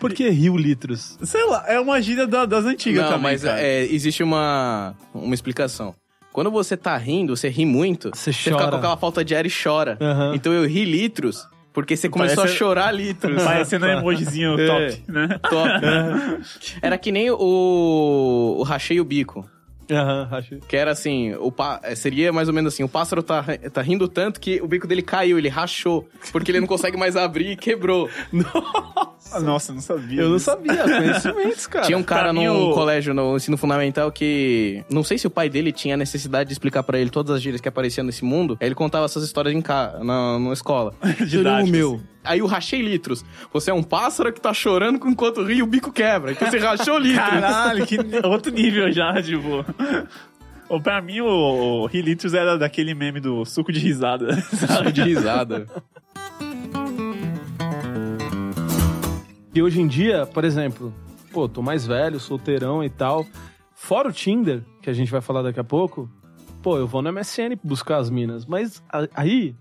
[0.00, 1.16] Por que Rio Litros?
[1.22, 3.60] Sei lá, é uma gíria da- das antigas Não, também, mas cara.
[3.60, 5.94] é, existe uma, uma explicação.
[6.32, 8.70] Quando você tá rindo, você ri muito, Você fica chora.
[8.70, 9.96] com aquela falta de ar e chora.
[10.00, 10.34] Aham.
[10.34, 13.40] Então eu ri litros, porque você começou Parece- a chorar litros.
[13.44, 14.66] Parecendo um emojizinho É.
[14.66, 15.28] top, né?
[15.48, 15.70] Top.
[16.82, 19.48] Era que nem o, o rachei o bico.
[19.90, 20.56] Aham, acho.
[20.68, 24.08] Que era assim, o pá- seria mais ou menos assim, o pássaro tá, tá rindo
[24.08, 27.56] tanto que o bico dele caiu, ele rachou, porque ele não consegue mais abrir e
[27.56, 28.08] quebrou.
[28.54, 29.10] Ah,
[29.42, 30.20] Nossa, eu não sabia.
[30.22, 30.44] Eu não disso.
[30.46, 31.84] sabia, conhecimentos, cara.
[31.86, 34.82] Tinha um cara pra mim, num o- colégio, no ensino fundamental, que.
[34.90, 37.60] Não sei se o pai dele tinha necessidade de explicar pra ele todas as gírias
[37.60, 38.56] que apareciam nesse mundo.
[38.60, 39.98] Aí ele contava essas histórias em ca...
[40.02, 40.94] na, na escola.
[41.26, 41.94] Didáticas, meu.
[41.94, 42.04] assim.
[42.24, 43.24] Aí o rachei litros.
[43.52, 46.32] Você é um pássaro que tá chorando enquanto ri e o bico quebra.
[46.32, 47.24] Então você rachou litros.
[47.28, 49.64] Caralho, que outro nível já, tipo.
[50.68, 54.42] Ou pra mim, o, o Hilitros era daquele meme do suco de risada.
[54.42, 55.66] Sabe de risada.
[59.56, 60.92] E hoje em dia, por exemplo,
[61.32, 63.24] pô, tô mais velho, solteirão e tal.
[63.74, 66.10] Fora o Tinder, que a gente vai falar daqui a pouco,
[66.62, 68.44] pô, eu vou no MSN buscar as minas.
[68.44, 68.82] Mas
[69.14, 69.56] aí,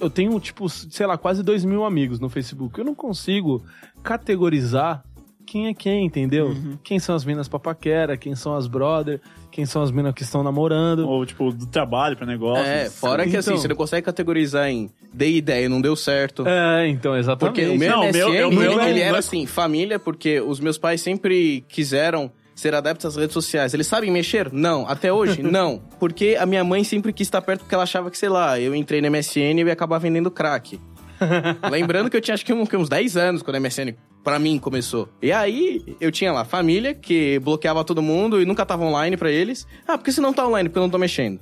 [0.00, 2.76] eu tenho, tipo, sei lá, quase dois mil amigos no Facebook.
[2.76, 3.62] Eu não consigo
[4.02, 5.04] categorizar
[5.46, 6.52] quem é quem, entendeu?
[6.82, 9.20] Quem são as minas papaquera, quem são as brother,
[9.60, 11.06] quem são as minas que estão namorando.
[11.06, 12.64] Ou, tipo, do trabalho pra negócio.
[12.64, 13.60] É, fora que assim, Então.
[13.60, 16.46] você não consegue categorizar em dei ideia, não deu certo.
[16.48, 17.54] É, então, exatamente.
[17.56, 20.58] Porque o meu Não, MSN, meu- ele, não- ele era é- assim, família, porque os
[20.60, 23.74] meus pais sempre quiseram ser adeptos às redes sociais.
[23.74, 24.50] Eles sabem mexer?
[24.52, 24.86] Não.
[24.88, 25.42] Até hoje?
[25.44, 25.82] não.
[25.98, 28.74] Porque a minha mãe sempre quis estar perto porque ela achava que, sei lá, eu
[28.74, 30.80] entrei no MSN e ia acabar vendendo crack.
[31.70, 35.08] Lembrando que eu tinha acho que, uns 10 anos quando a MSN pra mim começou.
[35.22, 39.30] E aí eu tinha lá família que bloqueava todo mundo e nunca tava online pra
[39.30, 39.66] eles.
[39.86, 40.68] Ah, porque se não tá online?
[40.68, 41.40] Porque eu não tô mexendo.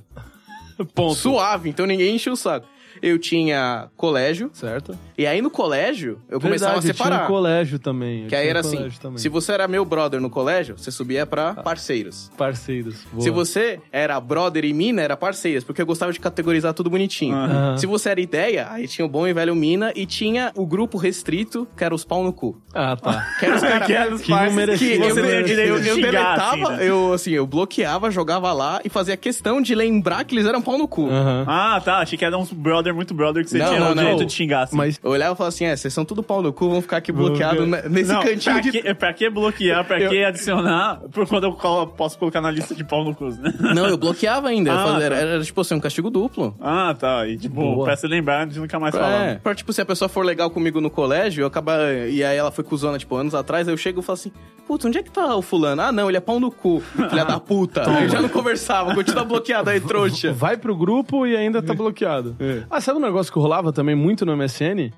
[0.93, 1.15] Ponto.
[1.15, 2.67] Suave, então ninguém encheu o saco.
[3.01, 4.97] Eu tinha colégio, Certo?
[5.17, 7.15] e aí no colégio eu começava Verdade, a separar.
[7.17, 8.23] Tinha um colégio também.
[8.23, 9.17] eu Que aí era assim, também.
[9.17, 12.31] se você era meu brother no colégio, você subia pra parceiros.
[12.37, 13.05] Parceiros.
[13.11, 13.23] boa.
[13.23, 17.35] Se você era brother e mina, era parceiras, porque eu gostava de categorizar tudo bonitinho.
[17.35, 17.77] Aham.
[17.77, 20.97] Se você era ideia, aí tinha o bom e velho mina e tinha o grupo
[20.97, 22.61] restrito, que era os pau no cu.
[22.73, 23.25] Ah, tá.
[23.39, 24.97] Que era os caras Que era os Que merecia.
[24.97, 25.43] que eu, eu, eu,
[25.81, 26.89] de eu deletava, assim, né?
[26.89, 30.77] eu assim, eu bloqueava, jogava lá e fazia questão de lembrar que eles eram pau
[30.77, 31.07] no cu.
[31.09, 31.45] Aham.
[31.47, 31.97] Ah, tá.
[31.99, 34.03] Achei que era uns brother, muito brother, que você Não, tinha não, o não.
[34.03, 34.75] direito de xingar, assim.
[34.77, 36.97] Mas Eu olhava e falava assim, é, vocês são tudo pau no cu, vão ficar
[36.97, 38.71] aqui ne- nesse não, cantinho pra, de...
[38.71, 39.85] que, pra que bloquear?
[39.85, 41.01] Pra Eu- que adicionar?
[41.11, 43.53] Por quando eu colo- posso colocar na lista de pau no cu, né?
[43.75, 44.69] Não, eu bloqueava ainda.
[44.71, 45.21] eu Ah, fazia- era, tá.
[45.21, 46.55] era, tipo assim, um castigo duplo.
[46.59, 47.27] Ah, tá.
[47.27, 47.85] E tipo, Boa.
[47.85, 49.39] pra se lembrar de nunca mais É, falar.
[49.39, 51.79] pra, tipo, se a pessoa for legal comigo no colégio, eu acabar.
[52.09, 54.31] E aí ela foi cuzona, tipo, anos atrás, aí eu chego e falo assim:
[54.67, 55.81] Putz, onde é que tá o fulano?
[55.81, 57.89] Ah, não, ele é pau no cu, filha da puta.
[57.89, 60.31] Aí eu já não conversava, continua bloqueado aí, trouxa.
[60.31, 62.35] vai pro grupo e ainda tá bloqueado.
[62.39, 62.63] É.
[62.69, 64.91] Ah, sabe um negócio que rolava também muito no MSN?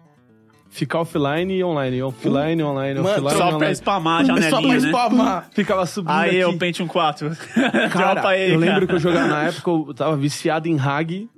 [0.69, 3.75] Ficar offline e online, offline, online, Mano, offline, Só pra online.
[3.75, 4.87] spamar a Só pra janelinha, né?
[4.89, 5.49] spamar.
[5.53, 6.37] Ficava subindo Aí aqui.
[6.39, 7.29] eu Pentium 4.
[7.91, 11.29] Cara, Dropa aí, eu lembro que eu jogava na época, eu tava viciado em Hag.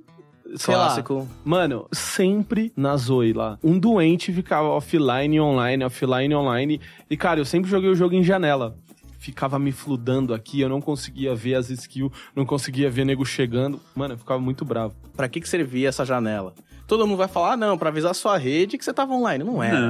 [0.64, 1.28] Clássico.
[1.44, 3.58] Mano, sempre na Zoe lá.
[3.62, 6.80] Um doente ficava offline, online, offline, online.
[7.10, 8.76] E, cara, eu sempre joguei o jogo em janela.
[9.24, 13.80] Ficava me fludando aqui, eu não conseguia ver as skills, não conseguia ver nego chegando.
[13.94, 14.94] Mano, eu ficava muito bravo.
[15.16, 16.54] Pra que, que servia essa janela?
[16.86, 19.42] Todo mundo vai falar, ah, não, pra avisar sua rede que você tava online.
[19.42, 19.80] Não era.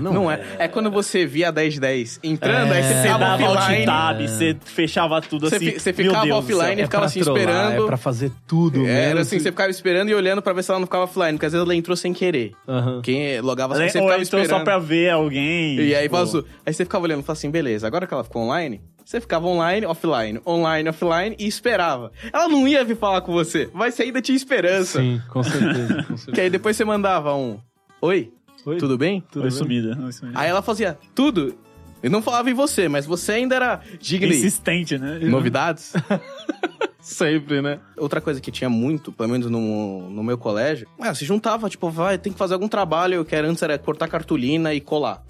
[0.00, 0.40] Não, Não, é.
[0.58, 3.84] É quando você via a 1010 entrando, aí você Você ficava offline.
[3.86, 5.70] tab, você fechava tudo Você assim.
[5.72, 7.82] fi- você ficava Deus offline e ficava pra assim trollar, esperando.
[7.82, 9.20] É pra fazer tudo Era mesmo.
[9.20, 11.52] assim, você ficava esperando e olhando pra ver se ela não ficava offline, porque às
[11.52, 12.52] vezes ela entrou sem querer.
[12.68, 13.00] Aham.
[13.02, 14.58] Quem logava assim, você Ou ficava então esperando.
[14.60, 15.76] só pra ver alguém.
[15.80, 16.44] E aí tipo, vazou.
[16.64, 19.46] Aí você ficava olhando e falava assim, beleza, agora que ela ficou online, você ficava
[19.46, 22.12] online, offline, online, offline e esperava.
[22.32, 25.00] Ela não ia vir falar com você, mas você ainda tinha esperança.
[25.00, 26.02] Sim, com certeza.
[26.04, 26.42] Com Que certeza.
[26.42, 27.58] aí depois você mandava um,
[28.00, 28.32] oi,
[28.64, 28.76] Oi?
[28.78, 29.22] tudo bem?
[29.30, 29.96] Foi sumida.
[29.96, 30.38] foi sumida.
[30.38, 31.54] Aí ela fazia, tudo.
[32.02, 34.26] Eu não falava em você, mas você ainda era digno.
[34.32, 35.20] Insistente, né?
[35.20, 35.92] Novidades?
[37.00, 37.80] Sempre, né?
[37.96, 41.90] Outra coisa que tinha muito, pelo menos no, no meu colégio, ah, se juntava, tipo,
[41.90, 45.22] vai, tem que fazer algum trabalho, que era antes era cortar cartolina e colar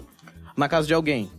[0.55, 1.29] na casa de alguém.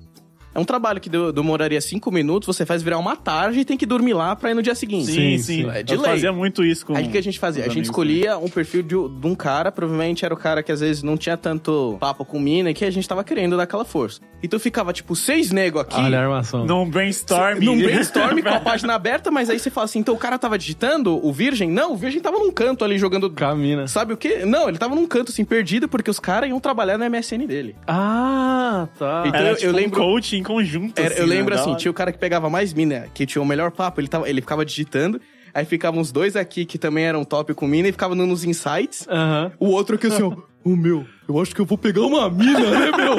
[0.54, 3.76] É um trabalho que de- demoraria cinco minutos, você faz virar uma tarde e tem
[3.76, 5.10] que dormir lá pra ir no dia seguinte.
[5.10, 5.68] Sim, Sim.
[5.70, 6.12] É de Eu lei.
[6.12, 7.64] fazia muito isso com Aí o que a gente fazia?
[7.64, 10.80] A gente escolhia um perfil de, de um cara, provavelmente era o cara que às
[10.80, 13.84] vezes não tinha tanto papo com mina e que a gente tava querendo dar aquela
[13.84, 14.20] força.
[14.42, 15.98] Então ficava, tipo, seis nego aqui.
[15.98, 16.64] Olha a armação.
[16.66, 17.58] Num brainstorm.
[17.60, 20.56] Num brainstorm com a página aberta, mas aí você fala assim, então o cara tava
[20.58, 21.70] digitando, o Virgem?
[21.70, 23.28] Não, o Virgem tava num canto ali jogando.
[23.30, 23.88] Camina.
[23.88, 24.44] Sabe o quê?
[24.46, 27.74] Não, ele tava num canto assim, perdido, porque os caras iam trabalhar no MSN dele.
[27.86, 29.24] Ah, tá.
[29.26, 30.98] Então, Era, eu tipo, lembro- um coach em conjunto.
[30.98, 31.60] Era- assim, eu lembro né?
[31.60, 34.28] assim, tinha o cara que pegava mais mina, que tinha o melhor papo, ele, tava,
[34.28, 35.20] ele ficava digitando,
[35.52, 38.44] aí ficavam uns dois aqui que também eram top com mina e ficavam dando uns
[38.44, 39.06] insights.
[39.08, 39.52] Aham.
[39.58, 40.32] O outro aqui assim, ó.
[40.64, 43.16] Ô meu, eu acho que eu vou pegar uma mina, né, meu?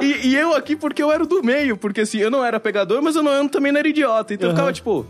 [0.00, 3.02] e, e eu aqui porque eu era do meio, porque assim, eu não era pegador,
[3.02, 4.32] mas eu, não, eu também não era idiota.
[4.32, 5.04] Então eu ficava tipo,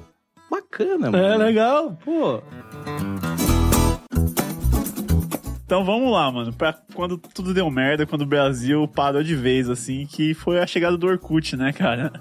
[0.51, 1.25] bacana, mano.
[1.25, 2.43] É legal, pô.
[5.65, 6.53] Então vamos lá, mano.
[6.53, 10.67] Pra quando tudo deu merda, quando o Brasil parou de vez, assim, que foi a
[10.67, 12.13] chegada do Orkut, né, cara?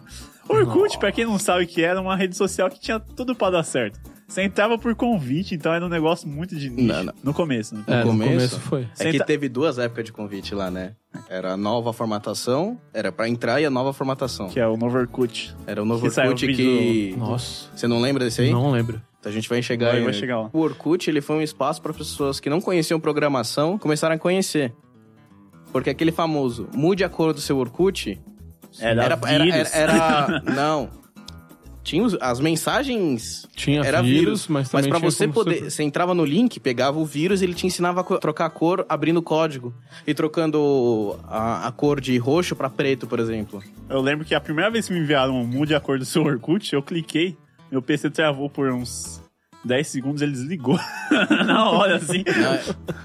[0.47, 3.35] O Orkut, pra quem não sabe o que era, uma rede social que tinha tudo
[3.35, 3.99] pra dar certo.
[4.27, 6.87] Você entrava por convite, então era um negócio muito de nicho.
[6.87, 7.13] Não, não.
[7.23, 7.83] No começo, né?
[7.85, 8.31] É, no começo?
[8.31, 8.87] começo foi.
[8.97, 10.93] É que teve duas épocas de convite lá, né?
[11.29, 14.47] Era a nova formatação, era pra entrar e a nova formatação.
[14.47, 15.53] Que é o novo Orkut.
[15.67, 17.15] Era o novo Que saiu Orkut o vídeo que...
[17.15, 17.69] Nossa.
[17.75, 18.51] Você não lembra desse aí?
[18.51, 18.99] Não lembro.
[19.25, 20.03] A gente vai chegar Vai- aí.
[20.03, 20.49] vai chegar lá.
[20.51, 24.73] O Orkut, ele foi um espaço para pessoas que não conheciam programação começarem a conhecer.
[25.71, 28.19] Porque aquele famoso mude a cor do seu Orkut
[28.79, 29.73] Era, era, era, vírus.
[29.73, 30.89] era, era- não.
[31.83, 35.59] Tinha os- as mensagens Tinha era vírus, vírus, mas também pra tinha você como poder,
[35.63, 38.85] você- você entrava no link, pegava o vírus, ele te ensinava a trocar a cor
[38.87, 39.73] abrindo o código
[40.07, 43.61] e trocando a, a cor de roxo pra preto, por exemplo.
[43.89, 46.23] Eu lembro que a primeira vez que me enviaram um mude a cor do seu
[46.23, 47.35] Orkut, eu cliquei,
[47.73, 49.19] meu PC travou por uns
[49.63, 50.77] 10 segundos, ele desligou.
[51.45, 52.23] Na hora, assim.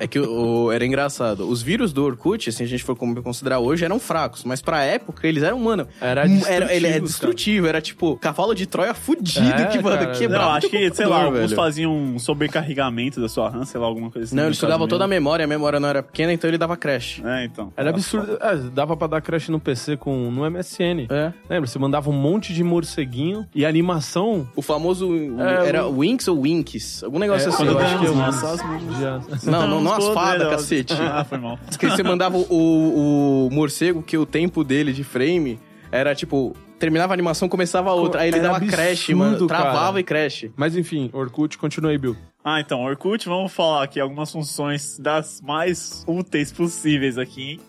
[0.01, 1.49] É que o, o- era engraçado.
[1.49, 4.83] Os vírus do Orkut, se a gente for como considerar hoje, eram fracos, mas pra
[4.83, 5.87] época eles eram, mano.
[6.01, 7.03] Era um- destrutivo, ele é cara.
[7.03, 10.13] destrutivo, era tipo cavalo de Troia fudido É, que, mano, cara.
[10.13, 10.45] quebrava.
[10.47, 11.57] Não, acho que, sei lá, computador, alguns velho.
[11.57, 14.37] faziam um sobrecarregamento da sua RAM, sei lá, alguma coisa assim.
[14.37, 16.77] Não, ele sugava caso toda a memória, a memória não era pequena, então ele dava
[16.77, 17.21] crash.
[17.25, 17.73] É, então.
[17.77, 18.39] Era absurdo.
[18.41, 21.07] É, dava pra dar crash no PC com, no MSN.
[21.11, 21.33] É.
[21.49, 21.67] Lembra?
[21.69, 24.49] Você mandava um monte de morceguinho e a animação.
[24.57, 25.09] O famoso.
[25.09, 27.03] o- É, era o- Winx ou Winks?
[27.05, 27.67] Algum negócio É, assim.
[27.67, 29.51] eu eu acho que eu-.
[29.51, 30.95] Não, não, não as fadas, cacete.
[31.01, 31.59] Ah, foi mal.
[31.79, 35.59] Que você mandava o, o morcego que o tempo dele de frame
[35.91, 36.55] era tipo.
[36.79, 38.21] Terminava a animação, começava a outra.
[38.21, 39.47] Aí ele Era dava crash, absurdo, mano.
[39.49, 40.01] Travava cara.
[40.01, 40.47] e crash.
[40.57, 42.17] Mas enfim, Orkut, continua aí, Bill.
[42.45, 47.61] Ah, então, Orkut, vamos falar aqui algumas funções das mais úteis possíveis aqui, hein?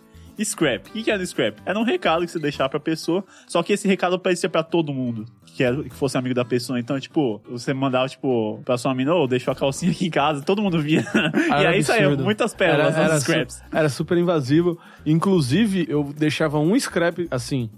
[0.45, 0.87] Scrap.
[0.87, 1.57] O que era o Scrap?
[1.65, 4.93] Era um recado que você deixava pra pessoa, só que esse recado parecia pra todo
[4.93, 5.25] mundo
[5.59, 6.79] que, era, que fosse amigo da pessoa.
[6.79, 10.41] Então, tipo, você mandava, tipo, pra sua mina, ô, deixou a calcinha aqui em casa,
[10.41, 11.01] todo mundo via.
[11.03, 13.55] e Era aí saiu muitas pérolas era, nos era, Scraps.
[13.55, 14.79] su- era super invasivo.
[15.05, 17.69] Inclusive, eu deixava um scrap assim.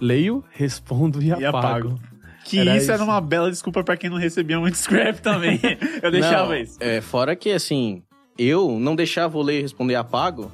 [0.00, 1.56] Leio, respondo e, E apago.
[1.58, 2.00] apago.
[2.44, 3.10] Que Era isso, era isso.
[3.10, 5.60] uma bela desculpa pra quem não recebia muito Scrap também.
[6.02, 6.76] Eu deixava Não, isso.
[6.80, 8.02] É, fora que, assim,
[8.38, 10.50] eu não deixava o ler e responder apago,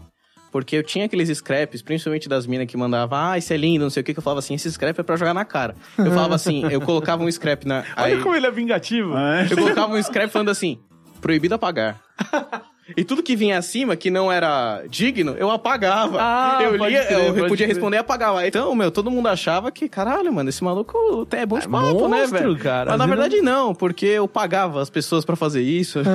[0.57, 3.91] porque eu tinha aqueles scraps, principalmente das minas que mandavam, ah, isso é lindo, não
[3.91, 5.75] sei o que, que eu falava assim, esse scrap é pra jogar na cara.
[5.99, 7.85] Eu falava assim, eu colocava um scrap na.
[7.95, 9.15] Aí, Olha como ele é vingativo.
[9.15, 9.49] É.
[9.51, 10.79] eu colocava um scrap falando assim,
[11.21, 12.01] proibido apagar.
[12.97, 16.19] E tudo que vinha acima, que não era digno, eu apagava.
[16.21, 17.69] Ah, eu lia, crer, eu podia crer.
[17.69, 18.47] responder e apagava.
[18.47, 21.69] Então, meu, todo mundo achava que, caralho, mano, esse maluco até é bom de É
[21.69, 22.59] papo, né, monstro, velho?
[22.59, 22.91] cara.
[22.91, 26.01] Mas na verdade não, porque eu pagava as pessoas pra fazer isso.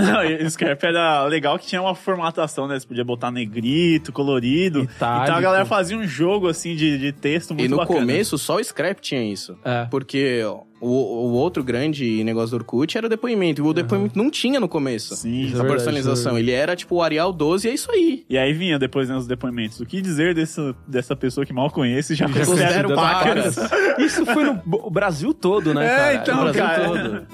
[0.00, 2.78] Não, e o Scrap era legal que tinha uma formatação, né?
[2.78, 4.80] Você podia botar negrito, colorido.
[4.82, 5.22] Itálico.
[5.24, 8.00] Então a galera fazia um jogo assim de, de texto muito E no bacana.
[8.00, 9.56] começo, só o scrap tinha isso.
[9.64, 9.86] É.
[9.90, 13.60] Porque ó, O, o outro grande negócio do Orkut era o depoimento.
[13.60, 15.14] E o depoimento não tinha no começo.
[15.14, 15.42] Sim.
[15.42, 16.36] Isso é A verdade, personalização.
[16.36, 18.24] é Ele era tipo o Arial 12 e é isso aí.
[18.30, 19.78] E aí vinha depois né, os depoimentos.
[19.80, 22.46] O que dizer dessa, dessa pessoa que mal conhece e já considera
[22.88, 23.56] considero pacas?
[23.98, 26.14] Isso foi no o Brasil todo, né, É, cara?
[26.14, 26.84] então, o Brasil cara.
[26.88, 27.26] todo.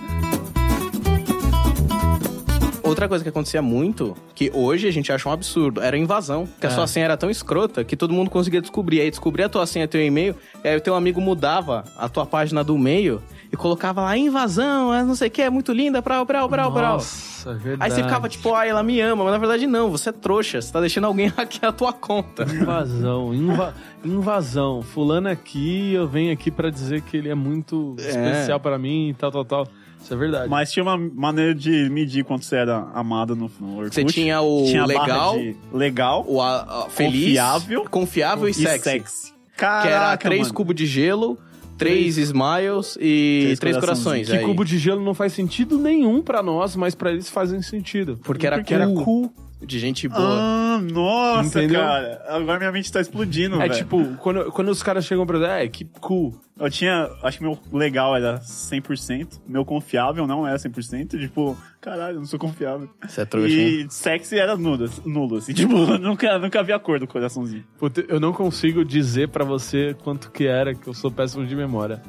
[2.83, 6.49] Outra coisa que acontecia muito, que hoje a gente acha um absurdo, era a invasão.
[6.61, 6.73] Que a É.
[6.73, 9.01] sua senha era tão escrota que todo mundo conseguia descobrir.
[9.01, 12.25] Aí descobria a tua senha, teu e-mail, e aí o teu amigo mudava a tua
[12.25, 13.21] página do e-mail
[13.53, 16.71] e colocava lá invasão, é não sei o que, é muito linda, brau, brau, brau,
[16.71, 16.93] brau.
[16.95, 17.79] Nossa, é verdade.
[17.81, 20.61] Aí você ficava tipo, ai, ela me ama, mas na verdade não, você é trouxa,
[20.61, 22.43] você tá deixando alguém hackear a tua conta.
[22.45, 24.83] Invasão, inva- invasão.
[24.83, 28.09] Fulano aqui, eu venho aqui pra dizer que ele é muito É.
[28.09, 29.69] especial pra mim e tal, tal, tal.
[30.03, 30.49] Isso é verdade.
[30.49, 33.95] Mas tinha uma maneira de medir quanto você era amada no, no Orkut.
[33.95, 35.37] Você tinha o Tinha legal,
[35.73, 37.85] legal o a- a feliz, Confiável.
[37.91, 38.79] confiável e, e sexy.
[38.85, 39.37] sexy.
[39.57, 40.55] Que era Caraca, três mano.
[40.55, 41.39] cubos de gelo,
[41.79, 44.29] três smiles e Três três, corações.
[44.29, 44.45] que aí.
[44.45, 48.19] cubo de gelo não faz sentido nenhum pra nós, mas pra eles fazem sentido.
[48.25, 49.33] Porque era Porque era cool.
[49.63, 50.21] De gente boa.
[50.21, 51.81] Ah, nossa, Entendeu?
[51.81, 52.23] cara.
[52.29, 53.75] Agora minha mente tá explodindo, É velho.
[53.75, 56.39] tipo, quando, quando os caras chegam pra dizer, é, que cool.
[56.59, 62.17] Eu tinha, acho que meu legal era 100%, meu confiável não era 100%, tipo, caralho,
[62.17, 62.89] eu não sou confiável.
[63.07, 63.87] Você é trouxa, hein?
[63.89, 67.65] E sexy era nulo, nulo assim, tipo, eu nunca, nunca vi a cor do coraçãozinho.
[67.79, 71.57] Puta, eu não consigo dizer pra você quanto que era, que eu sou péssimo de
[71.57, 72.01] memória.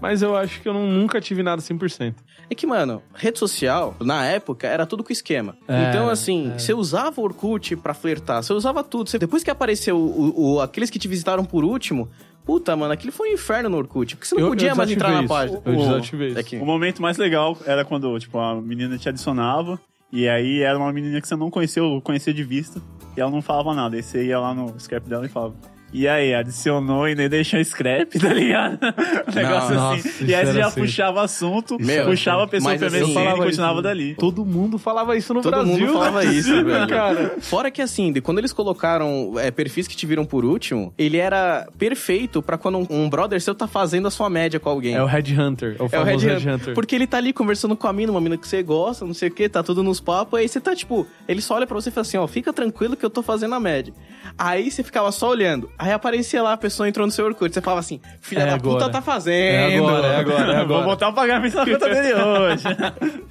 [0.00, 2.14] Mas eu acho que eu não- nunca tive nada 100%.
[2.48, 5.56] É que, mano, rede social, na época, era tudo com esquema.
[5.68, 9.08] É, então, assim, você usava o Orkut pra flertar, você usava tudo.
[9.10, 12.08] Você- depois que apareceu o, o- aqueles que te visitaram por último,
[12.44, 14.16] puta, mano, aquilo foi um inferno no Orkut.
[14.16, 15.28] Porque você não Eu- podia eu mais entrar na isso.
[15.28, 15.62] página.
[15.64, 16.56] Eu O- desativei isso.
[16.56, 19.78] É O momento mais legal era quando, tipo, a menina te adicionava,
[20.12, 22.80] e aí era uma menina que você não conheceu, conhecia de vista,
[23.16, 23.94] e ela não falava nada.
[23.94, 25.54] Aí você ia lá no scrap dela e falava.
[25.92, 28.78] E aí, adicionou e nem deixou scrap, tá ligado?
[29.30, 30.08] Um negócio Não, assim.
[30.08, 30.80] nossa, e aí você já assim.
[30.80, 33.82] puxava assunto, Meu, puxava a pessoa primeiro assim, e falava continuava isso.
[33.82, 34.14] dali.
[34.14, 35.72] Todo mundo falava isso no Todo Brasil.
[35.86, 36.32] mundo falava né?
[36.32, 36.88] isso, velho.
[36.88, 37.34] cara.
[37.40, 41.16] Fora que assim, de quando eles colocaram é, perfis que te viram por último, ele
[41.16, 44.94] era perfeito pra quando um, um brother seu tá fazendo a sua média com alguém.
[44.94, 45.76] É o Red Hunter.
[45.78, 46.54] É o É o famoso Red Red, Hunter.
[46.54, 46.74] Hunter.
[46.74, 49.28] Porque ele tá ali conversando com a mina, uma mina que você gosta, não sei
[49.28, 51.88] o que, tá tudo nos papos, aí você tá tipo, ele só olha pra você
[51.88, 53.92] e fala assim, ó, fica tranquilo que eu tô fazendo a média.
[54.38, 57.60] Aí você ficava só olhando, aí aparecia lá, a pessoa entrou no seu Orkut, você
[57.60, 58.78] falava assim, filha É da agora.
[58.78, 59.34] puta tá fazendo.
[59.36, 60.84] É agora, é agora, é Vou agora.
[60.84, 62.64] botar o pagamento na conta dele hoje.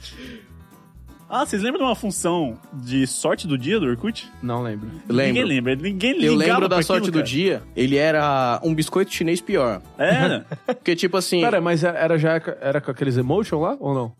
[1.29, 4.27] ah, vocês lembram de uma função de sorte do dia do Orkut?
[4.41, 4.89] Não lembro.
[5.07, 5.47] Ninguém Lembro.
[5.47, 9.39] lembra, ninguém ligava Eu lembro da sorte aquilo, do dia, ele era um biscoito chinês
[9.39, 9.81] pior.
[9.97, 10.45] Era?
[10.65, 11.41] Porque tipo assim...
[11.41, 14.11] Pera, mas era já era com aqueles emotion lá ou não?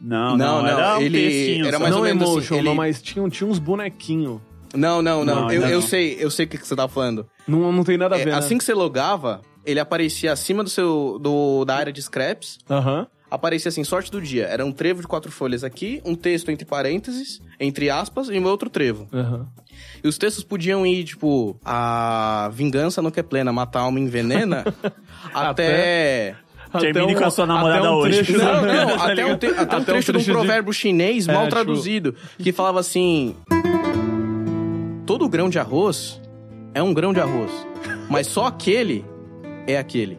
[0.00, 2.54] Não, Não, não, era não, um ele textinho era mais não ou menos assim, emotion,
[2.56, 4.40] ele- não, mas tinha, tinha uns bonequinhos.
[4.74, 7.26] Não, não, não, Não, eu, eu sei, eu sei o que que você tá falando.
[7.46, 8.36] Não, não tem nada a É, ver, né?
[8.38, 12.58] assim que você logava, ele aparecia acima do seu do, da área de scraps.
[12.68, 13.06] Aham.
[13.30, 14.44] Aparecia assim, sorte do dia.
[14.46, 18.44] Era um trevo de quatro folhas aqui, um texto entre parênteses, entre aspas, e um
[18.46, 19.06] outro trevo.
[19.12, 19.46] Aham.
[20.02, 24.64] E os textos podiam ir, tipo, a vingança não quer plena, matar alma envenena,
[25.34, 26.36] até...
[26.80, 28.24] Termine com a sua namorada até um hoje.
[28.24, 30.30] trecho Não, não, tá até, um, te- até um Até um trecho de um de-
[30.32, 33.34] provérbio chinês mal É, tipo- traduzido, que falava assim...
[35.08, 36.20] Todo grão de arroz
[36.74, 37.50] é um grão de arroz,
[38.10, 39.06] mas só aquele
[39.66, 40.18] é aquele.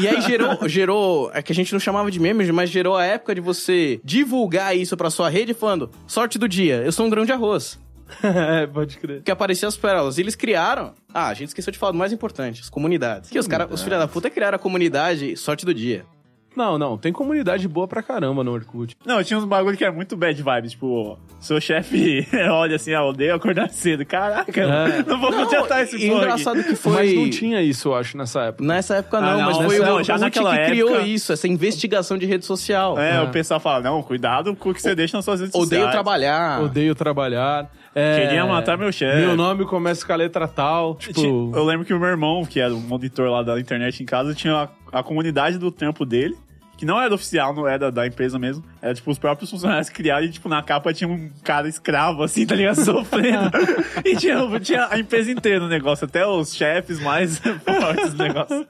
[0.00, 3.04] E aí gerou, gerou, é que a gente não chamava de memes, mas gerou a
[3.04, 7.10] época de você divulgar isso pra sua rede falando, sorte do dia, eu sou um
[7.10, 7.78] grão de arroz.
[8.24, 9.22] é, pode crer.
[9.22, 10.16] Que aparecia as pérolas.
[10.16, 10.94] E eles criaram.
[11.12, 13.28] Ah, a gente esqueceu de falar do mais importante, as comunidades.
[13.28, 16.06] Que os caras, os filha da puta criaram a comunidade sorte do dia.
[16.56, 18.96] Não, não, tem comunidade boa pra caramba no Orkut.
[19.06, 23.04] Não, tinha uns bagulho que era muito bad vibes, tipo, seu chefe olha assim, ah,
[23.04, 24.04] odeio acordar cedo.
[24.04, 25.02] Caraca, É.
[25.06, 26.92] não vou contratar esse porra engraçado que foi.
[26.92, 28.64] Mas não tinha isso, eu acho, nessa época.
[28.64, 30.90] Nessa época Ah, não, não, mas foi nessa- o não, já Orkut naquela que criou
[30.90, 32.98] época- isso, essa investigação de rede social.
[32.98, 33.20] É, É.
[33.22, 35.90] o pessoal fala, não, cuidado com o que você deixa nas suas redes Odeio sociais.
[35.92, 36.62] trabalhar.
[36.62, 37.70] Odeio trabalhar.
[37.94, 39.18] É, Queria matar meu chefe.
[39.18, 40.94] Meu nome começa com a letra tal.
[40.94, 44.06] Tipo, Eu lembro que o meu irmão, que era o monitor lá da internet em
[44.06, 46.36] casa, tinha a, a comunidade do trampo dele,
[46.76, 48.64] que não era oficial, não era da empresa mesmo.
[48.80, 52.22] Era tipo os próprios funcionários que criaram e tipo na capa tinha um cara escravo
[52.22, 52.76] assim, tá ligado?
[52.84, 53.50] Sofrendo.
[54.04, 58.66] e tinha, tinha a empresa inteira no negócio, até os chefes mais fortes do negócio.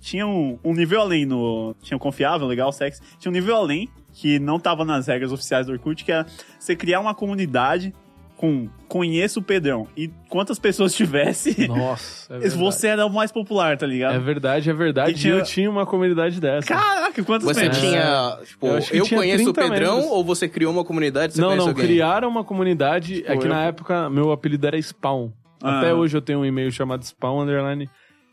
[0.00, 1.74] Tinha um, um nível além no.
[1.82, 3.00] Tinha o confiável, legal, sexy.
[3.18, 6.26] Tinha um nível além que não tava nas regras oficiais do Orkut, que era
[6.58, 7.94] você criar uma comunidade
[8.42, 9.86] com conheço o Pedrão.
[9.96, 12.26] E quantas pessoas tivesse, nossa.
[12.34, 12.58] É verdade.
[12.60, 14.16] você era o mais popular, tá ligado?
[14.16, 15.12] É verdade, é verdade.
[15.12, 16.66] E tinha- Eu tinha uma comunidade dessa.
[16.66, 17.78] Caraca, quantos Você membros?
[17.80, 20.12] tinha, tipo, Eu eu, tinha conheço o 30 Pedrão membros.
[20.12, 21.34] ou você criou uma comunidade?
[21.34, 21.84] Você não, não, alguém?
[21.86, 23.22] criaram uma comunidade.
[23.24, 25.30] é que eu- na época meu apelido era Spawn.
[25.62, 25.78] Ah.
[25.78, 27.88] Até hoje eu tenho um e-mail chamado Spawn Underline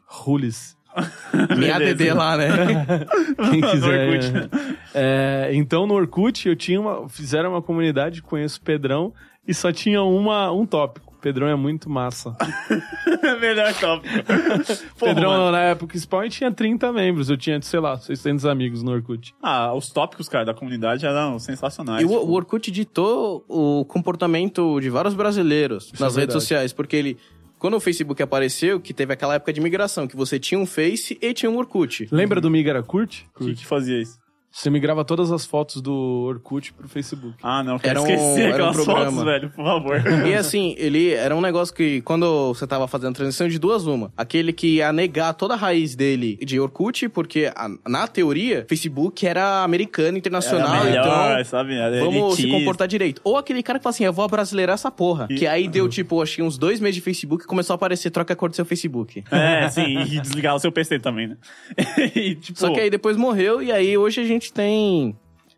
[0.07, 0.75] Rules.
[1.55, 1.75] Minha.
[1.75, 2.47] ADD lá, né?
[3.51, 4.09] Quem quiser.
[4.09, 4.31] Orkut.
[4.31, 4.49] né?
[4.95, 7.07] É, então no Orkut eu tinha uma.
[7.07, 9.13] Fizeram uma comunidade, conheço o Pedrão,
[9.49, 11.11] e só tinha uma, um tópico.
[11.19, 12.37] Pedrão é muito massa.
[13.41, 14.13] Melhor tópico.
[15.03, 15.51] Pedrão, mano.
[15.51, 17.31] na época, Spawn tinha 30 membros.
[17.31, 19.33] Eu tinha, sei lá, 600 amigos no Orkut.
[19.41, 22.03] Ah, os tópicos, cara, da comunidade eram sensacionais.
[22.03, 26.71] E o, tipo, o Orkut ditou o comportamento de vários brasileiros nas é redes sociais,
[26.71, 27.17] porque ele.
[27.57, 31.17] Quando o Facebook apareceu, que teve aquela época de migração, que você tinha um Face
[31.21, 32.07] e tinha um Orkut.
[32.11, 33.27] Lembra do Migra Curte?
[33.35, 34.17] O que, que fazia isso?
[34.51, 35.93] Você migrava todas as fotos do
[36.27, 37.35] Orkut pro Facebook.
[37.43, 39.11] Ah, não, quero Era um- esquecer era um aquelas programa.
[39.11, 40.01] fotos, velho, por favor.
[40.27, 43.85] E assim, ele era um negócio que, quando você tava fazendo a transição de duas
[43.85, 48.65] uma, aquele que ia negar toda a raiz dele de Orkut, porque a- na teoria,
[48.67, 51.75] Facebook era americano, internacional, Era melhor, então sabe?
[51.75, 52.57] Era vamos se elitista.
[52.59, 53.21] comportar direito.
[53.23, 55.27] Ou aquele cara que fala assim, eu vou abrasileirar essa porra.
[55.29, 57.75] E- Que aí deu, tipo, acho que uns dois meses de Facebook e começou a
[57.75, 59.23] aparecer troca a cor do seu Facebook.
[59.31, 61.37] É, sim, e desligar o seu PC também, né?
[62.15, 65.15] e, tipo, Só que aí depois morreu e aí hoje a gente tem...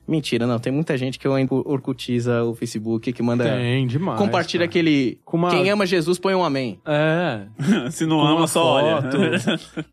[0.08, 0.60] Mentira, não.
[0.60, 3.44] Tem muita gente que ainda orkutiza o Facebook, que manda...
[3.46, 4.18] Tem demais.
[4.18, 4.70] Compartilha cara.
[4.70, 5.20] aquele...
[5.24, 6.80] Com uma- Quem ama Jesus, põe um amém.
[6.86, 7.46] É.
[7.92, 9.02] se não com ama, só olha.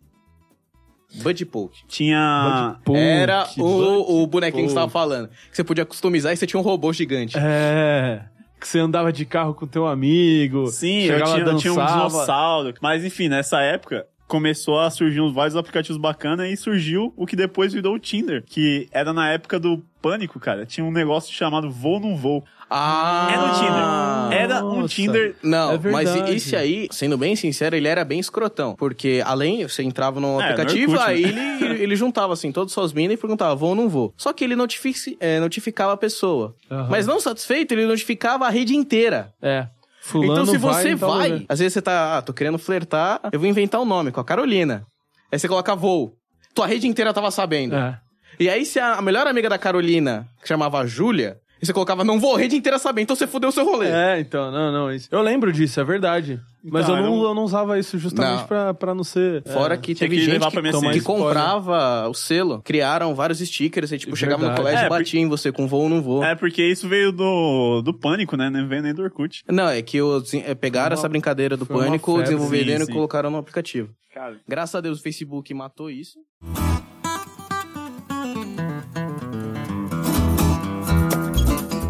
[1.23, 1.81] Buddy Poke.
[1.87, 2.77] Tinha...
[2.95, 5.29] Era o, o bonequinho que você tava falando.
[5.29, 7.37] Que você podia customizar e você tinha um robô gigante.
[7.39, 8.25] É.
[8.61, 10.67] Que você andava de carro com teu amigo.
[10.67, 12.75] Sim, eu chegava, tinha, eu tinha um dinossauro.
[12.83, 17.35] Mas enfim, nessa época começou a surgir uns vários aplicativos bacanas e surgiu o que
[17.35, 20.65] depois virou o Tinder, que era na época do pânico, cara.
[20.67, 22.45] Tinha um negócio chamado Vou Não Vou.
[22.71, 23.29] Ah!
[23.33, 24.43] Era um Tinder.
[24.43, 24.95] Era um Nossa.
[24.95, 25.37] Tinder.
[25.43, 28.77] Não, É mas esse aí, sendo bem sincero, ele era bem escrotão.
[28.77, 31.59] Porque além, você entrava no É, no aplicativo, Orkut, aí né?
[31.63, 34.13] ele, ele juntava assim, todas as suas minas e perguntava, vou ou não vou.
[34.19, 36.55] Só que ele notifici- é, notificava a pessoa.
[36.71, 36.89] Aham.
[36.91, 39.33] Mas não satisfeito, ele notificava a rede inteira.
[39.41, 39.67] É.
[40.01, 41.47] Fulano então, se vai, você vai, ver.
[41.49, 44.25] às vezes você tá, ah, tô querendo flertar, eu vou inventar um nome com a
[44.25, 44.85] Carolina.
[45.31, 46.15] Aí você coloca voo.
[46.55, 47.75] Tua rede inteira tava sabendo.
[47.75, 47.99] É.
[48.41, 52.05] E aí, se a, a melhor amiga da Carolina, que chamava Júlia, e você colocava,
[52.05, 53.89] não vou, a rede inteira saber, então você fudeu o seu rolê.
[53.89, 54.93] É, então, não, não.
[54.93, 55.09] Isso.
[55.11, 56.41] Eu lembro disso, é verdade.
[56.71, 58.47] Mas eu, não, eu não usava isso justamente Não.
[58.47, 59.43] pra, pra não ser.
[59.45, 59.77] Fora é.
[59.77, 61.03] que teve que gente que, que Spoiler.
[61.05, 65.21] comprava o selo, criaram vários stickers, aí tipo, É chegava no colégio É, e batia
[65.21, 66.23] em você com voo ou não vou.
[66.25, 68.51] É porque isso veio do, do pânico, né?
[68.51, 69.43] Não veio nem do Orkut.
[69.51, 72.87] Não, é que os, é, pegaram Uma- essa brincadeira do pânico, febre, desenvolveram sim, e
[72.87, 72.93] sim.
[72.93, 73.91] colocaram no aplicativo.
[74.13, 76.19] Cara, Graças a Deus o Facebook matou isso.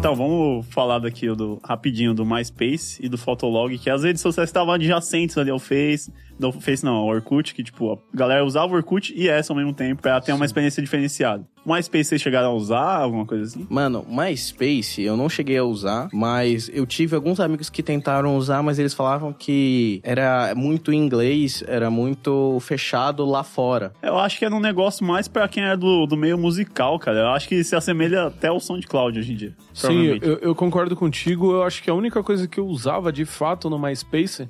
[0.09, 4.49] Então, vamos falar daqui do, rapidinho do MySpace e do Fotolog, que as redes sociais
[4.49, 8.73] estavam adjacentes ali ao Face, do Face não, ao Orkut, que tipo, a galera usava
[8.73, 11.45] o Orkut e essa ao mesmo tempo pra ter uma experiência diferenciada.
[11.65, 13.67] O MySpace vocês chegaram a usar, alguma coisa assim?
[13.69, 18.63] Mano, MySpace eu não cheguei a usar, mas eu tive alguns amigos que tentaram usar,
[18.63, 23.91] mas eles falavam que era muito em inglês, era muito fechado lá fora.
[24.01, 27.19] Eu acho que era um negócio mais pra quem é do, do meio musical, cara.
[27.19, 29.53] Eu acho que se assemelha até ao SoundCloud hoje em dia.
[29.73, 31.51] Sim, eu, eu concordo contigo.
[31.51, 34.47] Eu acho que a única coisa que eu usava de fato no MySpace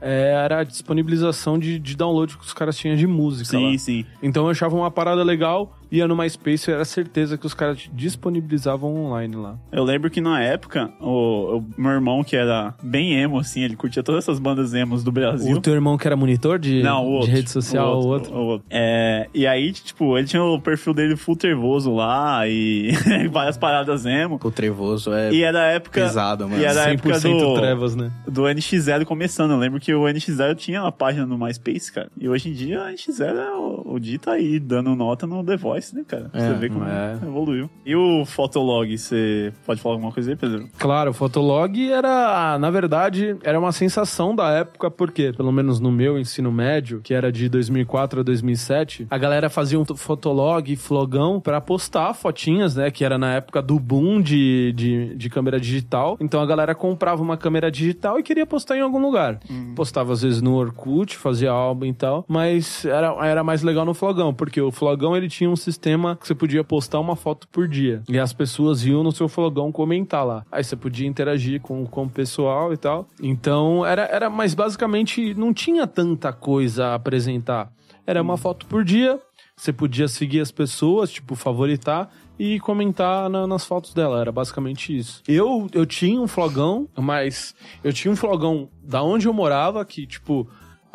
[0.00, 3.58] era a disponibilização de, de download que os caras tinham de música.
[3.58, 3.70] lá.
[3.70, 4.06] Sim, sim.
[4.22, 7.88] Então eu achava uma parada legal, ia no MySpace, eu era certeza que os caras
[7.92, 9.56] disponibilizavam online lá.
[9.70, 13.76] Eu lembro que na época, o, o meu irmão, que era bem emo, assim, ele
[13.76, 15.56] curtia todas essas bandas emos do Brasil.
[15.56, 17.28] O teu irmão que era monitor de, Não, o outro.
[17.30, 18.34] de rede social, o outro.
[18.34, 18.66] o outro.
[18.70, 22.90] É, e aí, tipo, ele tinha o perfil dele full trevoso lá e
[23.30, 24.40] várias paradas emo.
[24.42, 26.00] O trevoso é E era a época.
[26.00, 26.60] pesado, mano.
[26.60, 28.10] E era a época 100% do, trevas, né?
[28.26, 29.52] do NX0 começando.
[29.52, 32.08] Eu lembro que o NX0 tinha uma página no MySpace, cara.
[32.18, 35.44] E hoje em dia o NX0 é o, o Di tá aí dando nota no
[35.44, 36.28] The Voice, né, cara?
[36.28, 37.18] Pra É, você ver como é.
[37.22, 37.70] evoluiu.
[37.84, 40.68] E o Fotolog, você pode falar alguma coisa aí, Pedro?
[40.78, 45.90] Claro, o Fotolog era, na verdade, era uma sensação da época, porque, pelo menos no
[45.92, 51.40] meu ensino médio, que era de 2004 a 2007, a galera fazia um Fotolog, flogão,
[51.40, 56.16] pra postar fotinhas, né, que era na época do boom de, de, de câmera digital.
[56.20, 59.38] Então a galera comprava uma câmera digital e queria postar em algum lugar.
[59.74, 63.94] Postava às vezes no Orkut, fazia álbum e tal, mas era, era mais legal no
[63.94, 67.68] flogão, porque o flogão ele tinha um sistema que você podia postar uma foto por
[67.68, 68.02] dia.
[68.08, 70.44] E as pessoas iam no seu flogão comentar lá.
[70.50, 73.06] Aí você podia interagir com, com o pessoal e tal.
[73.22, 77.70] Então era, era mas basicamente não tinha tanta coisa a apresentar.
[78.06, 79.20] Era uma foto por dia,
[79.56, 82.08] você podia seguir as pessoas, tipo, favoritar
[82.38, 84.20] e comentar na- nas fotos dela.
[84.20, 85.22] Era basicamente isso.
[85.26, 90.06] Eu, eu tinha um flogão, mas eu tinha um flogão da onde eu morava, que,
[90.06, 90.46] tipo,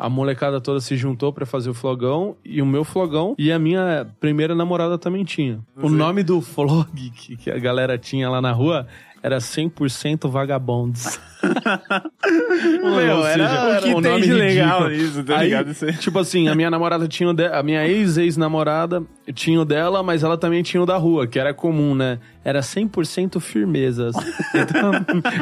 [0.02, 3.58] a molecada toda se juntou pra fazer o flogão, e o meu flogão, e a
[3.58, 5.60] minha primeira namorada também tinha.
[5.76, 8.88] O nome do flog que, que a galera tinha lá na rua
[9.22, 11.20] era 100% vagabondos.
[12.82, 15.70] Meu, Ou era- O que um tem nome de legal nisso, tá Aí, ligado?
[15.70, 15.92] Isso aí.
[15.94, 17.46] tipo assim, a minha namorada tinha o de...
[17.46, 19.02] a minha ex-ex-namorada
[19.34, 22.18] tinha o dela, mas ela também tinha o da rua, que era comum, né?
[22.44, 24.14] Era 100% firmezas.
[24.54, 24.92] Então,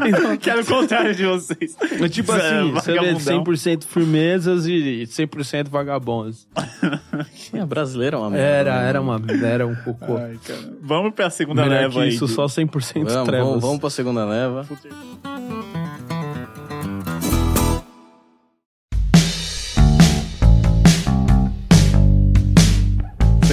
[0.07, 1.77] então Que era o contrário de vocês.
[2.01, 3.45] é tipo É, assim, você vê vagabundão.
[3.45, 6.47] 100% firmezas e 100% vagabondos.
[7.53, 8.47] É, brasileiro é uma merda.
[8.71, 10.17] Era, era uma, era um cocô.
[10.17, 10.39] Ai.
[10.83, 12.09] Vamos pra segunda Melhor leva que aí.
[12.11, 13.47] isso, de- só 100% Vamos, trevas.
[13.49, 14.67] vamos, vamos pra segunda leva.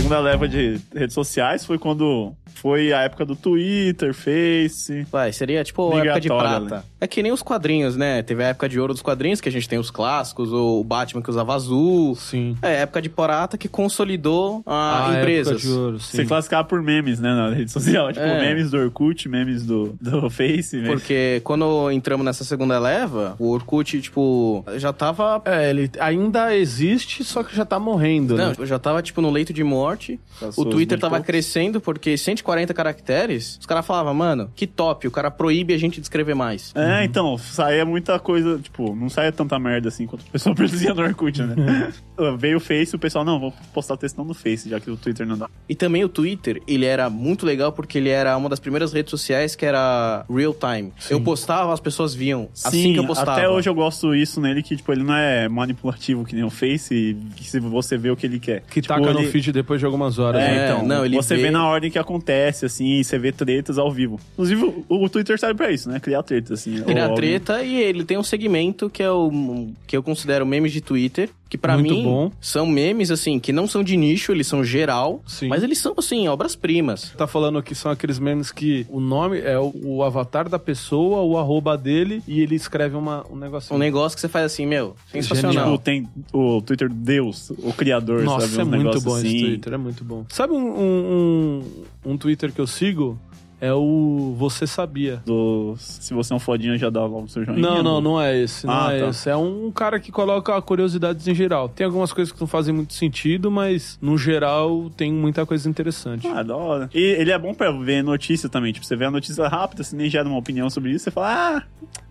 [0.08, 5.06] Segunda leva de redes sociais foi quando foi a época do Twitter, Face.
[5.12, 6.86] Vai, seria tipo a época de prata.
[7.00, 8.24] É que nem os quadrinhos, né?
[8.24, 11.22] Teve a época de ouro dos quadrinhos, que a gente tem os clássicos, o Batman
[11.22, 12.16] que usava azul.
[12.16, 12.58] Sim.
[12.64, 15.54] É, a época de prata que consolidou a A empresas.
[15.56, 16.18] época de ouro, sim.
[16.18, 18.12] Você classificava por memes, né, na rede social.
[18.12, 18.40] Tipo, É.
[18.42, 20.78] memes do Orkut, memes do, do Face.
[20.78, 25.42] memes- Porque quando entramos nessa segunda leva, o Orkut, tipo, já tava.
[25.46, 28.54] É, ele ainda existe, só que já tá morrendo, né?
[28.58, 29.97] Não, já tava, tipo, no leito de morte.
[30.40, 31.26] Passou o Twitter tava poucos.
[31.28, 35.96] crescendo porque 140 caracteres, os caras falavam, mano, que top, o cara proíbe a gente
[36.00, 36.72] de escrever mais.
[36.76, 40.94] É, então, saía muita coisa, tipo, não saía tanta merda assim quanto o pessoal produzia
[40.94, 41.94] no Orkut, né?
[42.38, 45.26] Veio o Face, o pessoal, não, vou postar textão no Face, já que o Twitter
[45.26, 45.50] não dá.
[45.70, 49.12] E também o Twitter, ele era muito legal porque ele era uma das primeiras redes
[49.12, 50.92] sociais que era real time.
[51.10, 52.50] Eu postava, as pessoas viam.
[52.54, 53.34] assim que eu postava.
[53.34, 56.50] até hoje eu gosto isso nele, que, tipo, ele não é manipulativo que nem o
[56.50, 58.62] Face, que se você vê o que ele quer.
[58.70, 60.42] Que tipo, taca no ele- feed depois de algumas horas.
[60.42, 60.66] É, né?
[60.66, 61.44] Então, não, ele você vê...
[61.44, 64.20] vê- na ordem que acontece, assim, e você vê tretas ao vivo.
[64.34, 66.00] Inclusive, o, o Twitter serve pra isso, né?
[66.00, 66.82] Criar tretas, assim.
[66.84, 70.82] Criar treta e ele tem um segmento que é o que eu considero memes de
[70.82, 72.32] Twitter, que pra Muito mim bom.
[72.42, 75.48] são memes assim que não são de nicho, eles são geral, Sim.
[75.48, 77.14] mas eles são assim obras-primas.
[77.18, 81.22] Tá falando que são aqueles memes que o nome é o, o avatar da pessoa,
[81.22, 83.76] o arroba dele, e ele escreve uma, um negocinho.
[83.76, 85.72] Um negócio que você faz assim, meu, sensacional.
[85.72, 88.76] Tipo, tem o Twitter Deus, o criador, Nossa, sabe?
[88.76, 89.28] é Uns muito bom assim.
[89.28, 90.26] esse Twitter, é muito bom.
[90.30, 91.62] Sabe um, um,
[92.06, 93.20] um, um Twitter que eu sigo?
[93.60, 95.22] É o Você Sabia.
[95.26, 97.60] Do, se você é um fodinha, já dá logo o seu joinha.
[97.60, 99.08] Não, não, não é esse, não Ah, é tá.
[99.10, 99.30] esse.
[99.30, 101.68] É um cara que coloca curiosidades em geral.
[101.68, 106.28] Tem algumas coisas que não fazem muito sentido, mas no geral tem muita coisa interessante.
[106.28, 106.88] Ah, da hora.
[106.94, 108.72] E ele é bom pra ver notícia também.
[108.72, 111.58] Tipo, você vê a notícia rápida, você nem gera uma opinião sobre isso, você fala,
[111.58, 111.64] ah,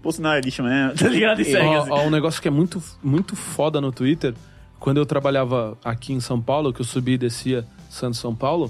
[0.03, 1.41] Bolsonaro é lixo mesmo, tá ligado?
[1.41, 1.91] E segue, Ó, assim.
[1.93, 4.35] ó, um negócio que é muito, muito foda no Twitter.
[4.81, 8.69] Quando eu trabalhava aqui em São Paulo, que eu subia e descia Santos São Paulo,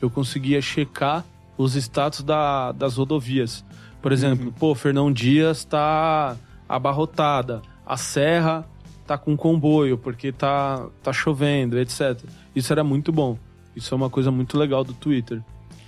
[0.00, 1.22] eu conseguia checar
[1.56, 3.64] os status da- das rodovias.
[4.02, 6.36] Por exemplo, pô, Fernão Dias tá
[6.68, 8.66] abarrotada, a Serra
[9.06, 12.18] tá com comboio porque tá, tá chovendo, etc.
[12.54, 13.38] Isso era muito bom.
[13.76, 15.42] Isso é uma coisa muito legal do Twitter.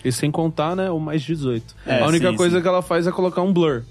[0.04, 1.74] E sem contar, né, o mais 18.
[1.86, 2.62] É, a única sim, coisa sim.
[2.62, 3.82] que ela faz é colocar um blur.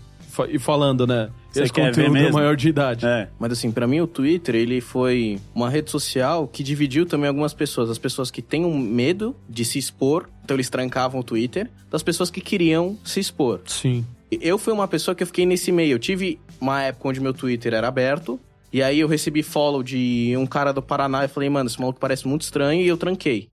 [0.50, 1.30] E falando, né?
[1.56, 2.38] Você esse quer ver conteúdo é mesmo?
[2.38, 3.06] maior de idade.
[3.06, 3.30] É.
[3.40, 7.54] Mas assim, pra mim o Twitter, ele foi uma rede social que dividiu também algumas
[7.54, 7.90] pessoas.
[7.90, 12.04] As pessoas que têm um medo de se expor, então eles trancavam o Twitter, das
[12.04, 13.62] pessoas que queriam se expor.
[13.66, 14.06] Sim.
[14.30, 15.94] Eu fui uma pessoa que eu fiquei nesse meio.
[15.94, 18.40] Eu tive uma época onde meu Twitter era aberto,
[18.74, 22.00] e aí eu recebi follow de um cara do Paraná e falei, mano, esse maluco
[22.00, 23.48] parece muito estranho, e eu tranquei.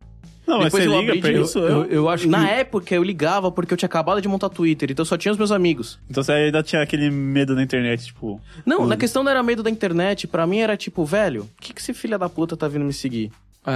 [0.46, 1.58] Não, mas Depois você eu liga abri pra de- isso?
[1.60, 2.50] Eu, eu acho Na que.
[2.52, 5.52] época eu ligava porque eu tinha acabado de montar Twitter, então só tinha os meus
[5.52, 5.98] amigos.
[6.10, 8.40] Então você ainda tinha aquele medo na internet, tipo...
[8.66, 11.72] Não, na questão não era medo da internet, pra mim era tipo, velho, o que,
[11.72, 13.30] que esse filho da puta tá vindo me seguir?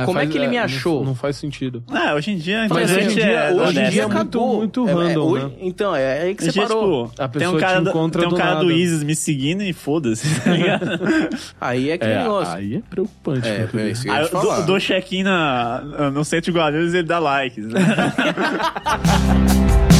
[0.05, 1.05] Como é que ele me não- achou?
[1.05, 1.81] Não, faz sentido.
[1.89, 3.53] Ah, hoje em dia a Falei internet assim, é...
[3.53, 5.51] hoje em dia é muito- muito É, é, random, hoje- né?
[5.61, 7.09] Então, é aí que Hoje você em dia, parou.
[7.09, 8.73] tipo, A tem um pessoa cara, te do- encontra tem um do cara do nada.
[8.73, 10.91] ISIS me seguindo e foda-se, tá ligado?
[11.61, 12.55] Aí é aquele É, negócio.
[12.55, 13.47] aí é preocupante.
[13.47, 13.79] É, querido.
[13.79, 17.07] é isso que eu Aí dou, dou check-in na- no centro de Guarulhos e ele
[17.07, 17.81] dá likes, né?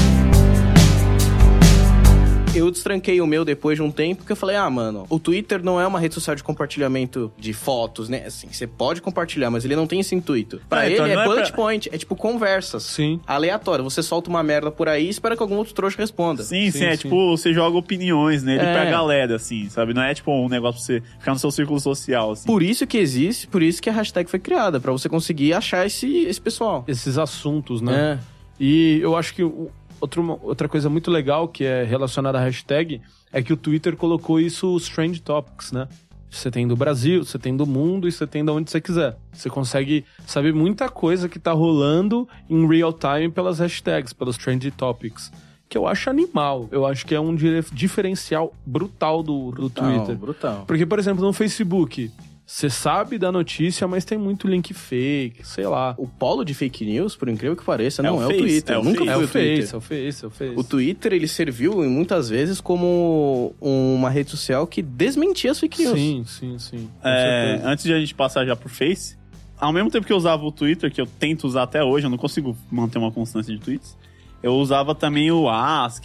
[2.57, 5.63] Eu destranquei o meu depois de um tempo, porque eu falei, ah, mano, o Twitter
[5.63, 8.25] não é uma rede social de compartilhamento de fotos, né?
[8.27, 10.61] Assim, você pode compartilhar, mas ele não tem esse intuito.
[10.69, 12.83] Pra Ah, ele então é não é bullet pra- point, é tipo conversas.
[12.85, 13.21] Sim.
[13.27, 13.85] Aleatório.
[13.85, 16.43] Você solta uma merda por aí e espera que algum outro trouxa responda.
[16.43, 17.03] Sim, sim, Sim, é sim.
[17.03, 18.73] tipo, você joga opiniões nele É.
[18.73, 19.93] pra galera, assim, sabe?
[19.93, 22.47] Não é tipo um negócio pra você ficar no seu círculo social, assim.
[22.47, 25.85] Por isso que existe, por isso que a hashtag foi criada, pra você conseguir achar
[25.87, 26.85] esse, esse pessoal.
[26.89, 28.19] Esses assuntos, né?
[28.23, 28.37] É.
[28.59, 29.69] E eu acho que o-
[30.01, 33.01] outro, outra coisa muito legal que é relacionada à hashtag
[33.33, 35.89] é que o Twitter colocou isso os trend topics, né?
[36.31, 39.17] Você tem do Brasil, você tem do mundo e você tem de onde você quiser.
[39.33, 44.71] Você consegue saber muita coisa que tá rolando em real time pelas hashtags, pelos trend
[44.73, 45.33] topics.
[45.69, 46.69] Que eu acho animal.
[46.71, 47.35] Eu acho que é um
[47.73, 50.17] diferencial brutal do, do Brutal, Twitter.
[50.17, 50.65] brutal.
[50.67, 52.11] Porque, por exemplo, no Facebook,
[52.47, 55.97] Você sabe da notícia, mas tem muito link fake, sei lá.
[55.99, 58.77] O polo de fake news, por incrível que pareça, não o é o Twitter.
[58.77, 59.11] é o Nunca Face.
[59.11, 59.57] É foi o o Twitter.
[59.63, 60.55] Face, é o Face, é o Face.
[60.61, 65.83] O Twitter, ele serviu em muitas vezes como uma rede social que desmentia as fake
[65.83, 65.99] news.
[65.99, 66.89] Sim, sim, sim.
[67.03, 69.17] É, antes de a gente passar já pro Face,
[69.59, 72.11] ao mesmo tempo que eu usava o Twitter, que eu tento usar até hoje, eu
[72.11, 73.97] não consigo manter uma constância de tweets,
[74.43, 76.05] eu usava também o Ask,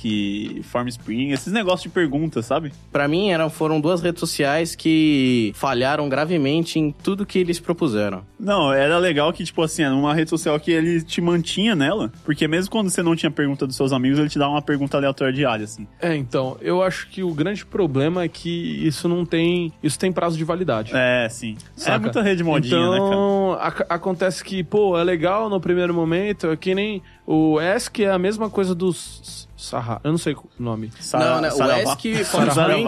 [0.64, 2.72] Formspring, esses negócios de perguntas, sabe?
[2.92, 8.24] Pra mim, eram, foram duas redes sociais que falharam gravemente em tudo que eles propuseram.
[8.40, 12.12] Não, era legal que, tipo assim, era uma rede social que ele te mantinha nela,
[12.26, 14.98] porque mesmo quando você não tinha pergunta dos seus amigos, ele te dava uma pergunta
[14.98, 15.88] aleatória diária, assim.
[16.02, 18.50] É, então, eu acho que o grande problema é que
[18.86, 19.72] isso não tem.
[19.84, 20.92] Isso tem prazo de validade.
[20.96, 21.56] É, sim.
[21.78, 22.00] É Saca?
[22.00, 23.08] muita rede modinha, né, cara?
[23.08, 28.04] então, ac- acontece que, pô, é legal no primeiro momento, é que nem o ESC
[28.04, 30.02] é a mesma coisa dos Sahara.
[30.04, 30.92] Eu não sei o nome.
[31.00, 31.50] Sara- não, né?
[31.50, 31.94] O Saravá.
[31.94, 32.08] ESC,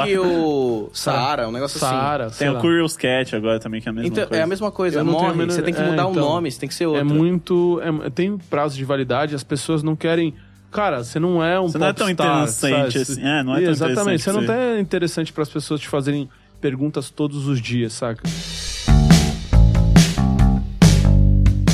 [0.09, 1.85] e o Saara, um negócio assim.
[1.85, 2.59] Saara, Tem sei o lá.
[2.61, 4.41] Curious Cat agora também, que é a mesma Então, coisa.
[4.41, 6.51] é a mesma coisa, Eu morre, menor- você tem que é, mudar o então, nome,
[6.51, 7.01] você tem que ser outro.
[7.01, 7.79] É muito.
[8.05, 10.33] é- tem prazo de validade, as pessoas não querem.
[10.71, 13.01] Cara, você não é um Você não é tão popstar, interessante sabe?
[13.03, 13.21] assim.
[13.23, 16.27] É, não é tão Exatamente, interessante você não tá interessante para as pessoas te fazerem
[16.59, 18.23] perguntas todos os dias, saca?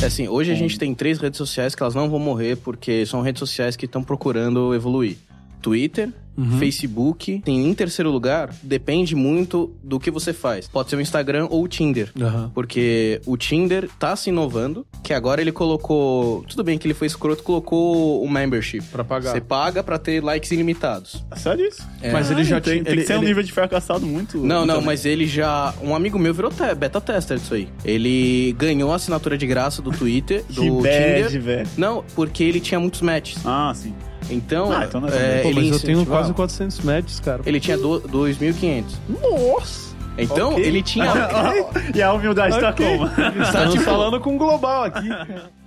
[0.01, 3.05] É assim, hoje a gente tem três redes sociais que elas não vão morrer porque
[3.05, 5.17] são redes sociais que estão procurando evoluir.
[5.61, 6.57] Twitter, Uhum.
[6.59, 10.67] Facebook, tem em terceiro lugar, depende muito do que você faz.
[10.67, 12.11] Pode ser o Instagram ou o Tinder.
[12.19, 12.51] Aham.
[12.53, 16.43] Porque o Tinder tá se inovando, que agora ele colocou.
[16.47, 18.81] Tudo bem que ele foi escroto, colocou o membership.
[18.91, 19.31] Pra pagar.
[19.33, 21.23] Você paga pra ter likes ilimitados.
[21.31, 21.85] É sério isso?
[22.01, 22.11] É.
[22.11, 24.37] Mas ele já tem, ele- que ser um ele- nível de fracassado muito...
[24.37, 25.73] Não, não, muito mas ele já.
[25.83, 27.67] Um amigo meu virou te- beta tester disso aí.
[27.83, 31.41] Ele ganhou a assinatura de graça do Twitter, do Que bad, Tinder.
[31.41, 31.69] velho.
[31.77, 33.39] Não, porque ele tinha muitos matches.
[33.45, 33.93] Ah, sim.
[34.29, 35.41] Então, Ah, então é é.
[35.41, 37.41] Pô, ele mas eu tenho quase 400 matches, cara.
[37.45, 38.95] Ele tinha do- 2.500.
[39.09, 39.89] Nossa!
[40.17, 40.63] Então, Ok.
[40.63, 41.05] ele tinha.
[41.95, 42.85] e a humildade tá Ok.
[42.85, 43.09] como?
[43.43, 45.07] Estamos falando com um global aqui.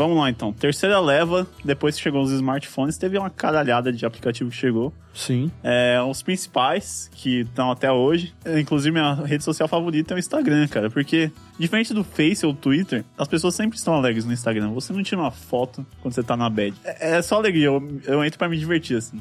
[0.00, 0.50] vamos lá então.
[0.50, 4.94] Terceira leva, depois que chegou os smartphones, teve uma caralhada de aplicativo que chegou.
[5.12, 5.50] Sim.
[5.62, 10.66] É, os principais, que estão até hoje, inclusive minha rede social favorita é o Instagram,
[10.68, 10.88] cara.
[10.88, 14.70] Porque, diferente do Face ou Twitter, as pessoas sempre estão alegres no Instagram.
[14.70, 16.74] Você não tira uma foto quando você tá na bad.
[16.82, 19.20] É, é só alegria, eu, eu entro pra me divertir, assim.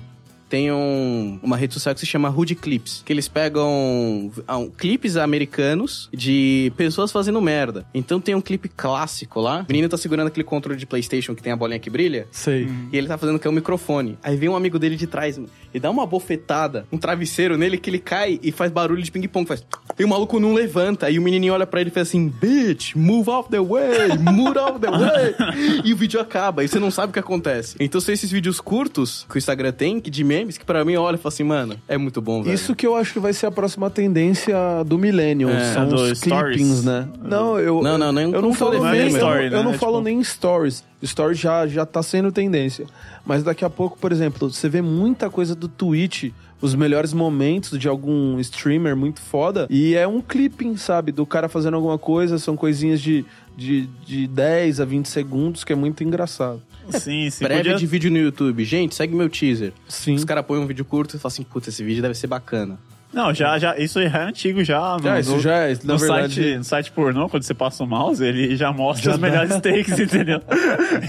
[0.50, 4.70] Tem um- uma rede social que se chama Hood Clips, que eles pegam ah, um,
[4.70, 7.86] clipes americanos de pessoas fazendo merda.
[7.93, 11.43] Então tem um clipe clássico lá, o menino tá segurando aquele controle de Playstation que
[11.43, 12.68] tem a bolinha que brilha, Sei.
[12.91, 14.18] e ele tá fazendo que é o microfone.
[14.24, 15.39] Aí vem um amigo dele de trás
[15.74, 19.47] e dá uma bofetada, um travesseiro nele que ele cai e faz barulho de ping-pong,
[19.47, 19.64] faz...
[19.97, 22.95] E o maluco não levanta, e o menininho olha pra ele e faz assim, bitch,
[22.95, 25.36] move off the way, move off the way.
[25.86, 27.76] e o vídeo acaba, e você não sabe o que acontece.
[27.80, 30.96] Então são esses vídeos curtos que o Instagram tem, que de memes, que pra mim
[30.96, 32.54] olha e fala assim, mano, é muito bom, velho.
[32.54, 35.50] Isso que eu acho que vai ser a próxima tendência do Millennium.
[35.50, 36.56] É, são do os stories.
[36.58, 37.08] clippings, né?
[37.22, 37.82] Não, eu.
[37.82, 39.64] Não, não, nem eu não falo nem, não story, eu né?
[39.64, 40.84] não É falo tipo- nem stories.
[41.04, 42.86] Stories já, já tá sendo tendência.
[43.26, 46.32] Mas daqui a pouco, por exemplo, você vê muita coisa do Twitch,
[46.62, 51.12] os melhores momentos de algum streamer muito foda, e é um clipping, sabe?
[51.12, 53.24] Do cara fazendo alguma coisa, são coisinhas de,
[53.56, 56.62] de, de 10 a 20 segundos, que é muito engraçado.
[56.92, 57.44] Sim, sim.
[57.46, 57.78] Prévia Podia...
[57.78, 58.64] de vídeo no YouTube.
[58.66, 59.74] Gente, segue meu teaser.
[59.88, 60.16] Sim.
[60.16, 62.78] Os caras põem um vídeo curto e falam assim, puta, esse vídeo deve ser bacana.
[63.12, 64.96] Não, já, já, isso já é antigo já.
[64.98, 67.56] No, Já, isso no- já é, na no, verdade- site, no site pornô, quando você
[67.56, 69.28] passa o mouse, ele já mostra Já os dá.
[69.28, 70.40] melhores takes, entendeu?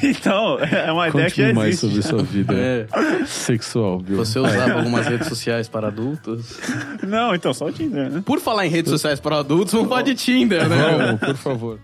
[0.03, 2.03] Então, é uma ideia que já existe.
[2.03, 2.87] sua vida É.
[3.27, 4.17] sexual, viu?
[4.17, 6.59] Você usava algumas redes sociais para adultos.
[7.07, 8.23] Não, então, só o Tinder, né?
[8.25, 10.77] Por falar em redes sociais para adultos, vamos falar de Tinder, né?
[10.97, 11.79] Vamos, por favor.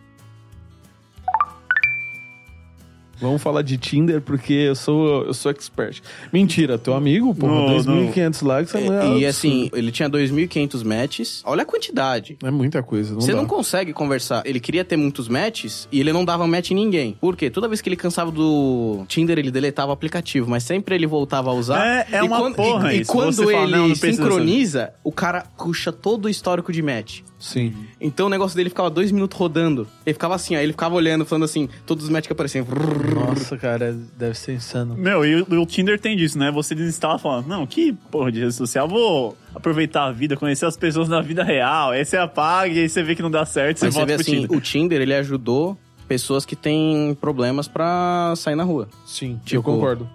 [3.20, 6.00] Vamos falar de Tinder porque eu sou, eu sou expert.
[6.32, 9.18] Mentira, teu amigo, porra, No- 2.500 likes é, E, absurdo.
[9.20, 11.42] e assim, ele tinha 2.500 matches.
[11.44, 12.36] Olha a quantidade.
[12.42, 13.14] É muita coisa.
[13.14, 13.38] Não Você dá.
[13.38, 14.42] não consegue conversar.
[14.44, 17.16] Ele queria ter muitos matches e ele não dava match em ninguém.
[17.20, 17.48] Por quê?
[17.50, 21.50] Toda vez que ele cansava do Tinder, ele deletava o aplicativo, mas sempre ele voltava
[21.50, 21.86] a usar.
[21.86, 24.22] É- é e uma quando, porra E, e quando Você fala, ele não, não precisa
[24.22, 27.20] sincroniza, o cara puxa todo o histórico de match.
[27.38, 27.74] Sim.
[28.00, 29.86] Então o negócio dele ficava dois minutos rodando.
[30.06, 32.66] Ele ficava assim, ó, ele ficava olhando, falando assim, todos os matches que apareciam.
[33.14, 34.96] Nossa, cara, deve ser insano.
[34.96, 36.50] Meu, e o, o Tinder tem disso, né?
[36.50, 40.66] Você desinstala e fala, não, que porra de rede social, vou aproveitar a vida, conhecer
[40.66, 41.90] as pessoas na vida real.
[41.90, 44.16] Aí você apaga e aí você vê que não dá certo, você Mas você volta
[44.16, 44.56] vê pro assim, Tinder.
[44.58, 45.76] o Tinder, ele ajudou
[46.08, 48.88] pessoas que têm problemas pra sair na rua.
[49.06, 50.08] Sim, Tipo, eu concordo.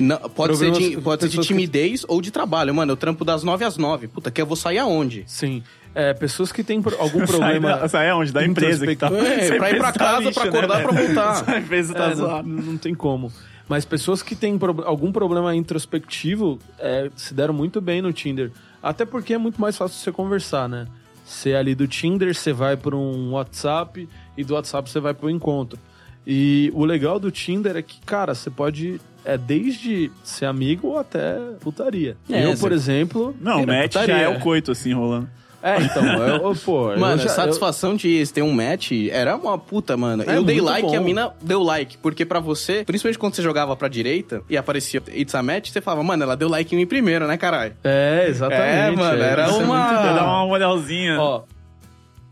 [0.00, 2.72] Não, pode ser de, pode ser de pessoas que- timidez ou de trabalho.
[2.72, 4.06] Mano, eu trampo das 9 às 9.
[4.06, 5.24] Puta, que eu vou sair aonde?
[5.26, 5.60] Sim.
[5.94, 7.78] É, pessoas que têm algum problema.
[7.80, 8.32] Sai, sai aonde?
[8.32, 9.08] Da empresa que tá.
[9.08, 11.32] É, pra ir pra tá casa, lixo, pra acordar, né, pra voltar.
[11.42, 12.48] Essa empresa tá É, não, zoada.
[12.48, 13.32] não tem como.
[13.68, 18.50] Mas pessoas que têm pro- algum problema introspectivo é, se deram muito bem no Tinder.
[18.82, 20.86] Até porque é muito mais fácil você conversar, né?
[21.26, 25.26] Você ali do Tinder, você vai para um WhatsApp e do WhatsApp você vai para
[25.26, 25.78] o encontro.
[26.26, 29.00] E o legal do Tinder é que, cara, você pode.
[29.24, 32.16] É desde ser amigo até putaria.
[32.30, 33.34] É, eu, por exemplo.
[33.40, 35.28] Não, match já é o coito, assim, rolando.
[35.62, 36.92] É, então, eu, eu, pô.
[36.92, 40.22] eu Mano, já- a satisfação de ter um match era uma puta, mano.
[40.26, 40.94] É eu dei like bom.
[40.94, 41.98] e a mina deu like.
[41.98, 45.80] Porque pra você, principalmente quando você jogava pra direita e aparecia It's a Match, você
[45.80, 47.74] falava, mano, ela deu like em mim primeiro, né, caralho?
[47.82, 48.62] É, exatamente.
[48.62, 51.20] É, mano, era Isso é uma- dá uma moralzinha.
[51.20, 51.42] Ó,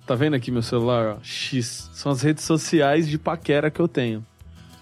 [0.06, 1.22] tá vendo aqui meu celular, ó?
[1.22, 1.90] X.
[1.92, 4.24] São as redes sociais de paquera que eu tenho.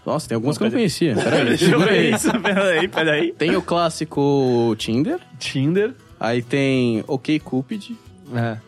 [0.04, 1.14] Nossa, tem algumas Não, que eu não conhecia.
[1.16, 2.12] Peraí, Deixa eu segura ver aí.
[2.14, 3.32] isso, peraí, peraí.
[3.32, 5.94] Tem o clássico Tinder, Tinder.
[6.20, 7.92] aí tem OkCupid,
[8.32, 8.58] É.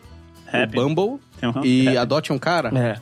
[0.63, 0.79] Happy.
[0.79, 1.97] o Bumble Tem um- e Happy.
[1.97, 2.69] Adote um Cara.
[2.77, 2.99] É.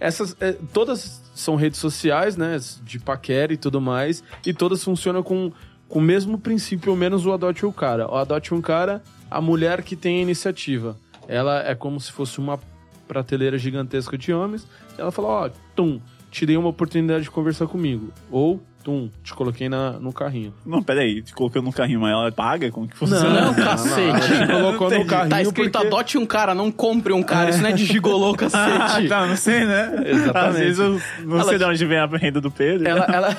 [0.00, 2.58] Essas, é, todas são redes sociais, né?
[2.82, 4.22] De paquera e tudo mais.
[4.44, 5.52] E todas funcionam com,
[5.88, 8.10] com o mesmo princípio, menos o adote um cara.
[8.10, 10.96] O adote um cara, a mulher que tem a iniciativa.
[11.28, 12.58] Ela é como se fosse uma
[13.06, 14.66] prateleira gigantesca de homens.
[14.98, 16.00] Ela fala, ó, tum,
[16.30, 18.12] te dei uma oportunidade de conversar comigo.
[18.30, 20.52] Ou, tum, te coloquei na, no carrinho.
[20.66, 22.70] Não, peraí, te colocou no carrinho, mas ela paga?
[22.70, 23.40] Como que funciona?
[23.46, 24.00] Não, cacete.
[24.00, 25.86] ela te colocou no carrinho Tá escrito porque...
[25.86, 27.50] adote um cara, não compre um cara.
[27.50, 29.08] Isso não é de gigolô, Ah, cacete.
[29.08, 30.02] tá, não sei, né?
[30.06, 30.36] Exatamente.
[30.50, 32.88] Às vezes eu não Ela sei de onde vem a renda do Pedro.
[32.88, 33.36] Ela, ela...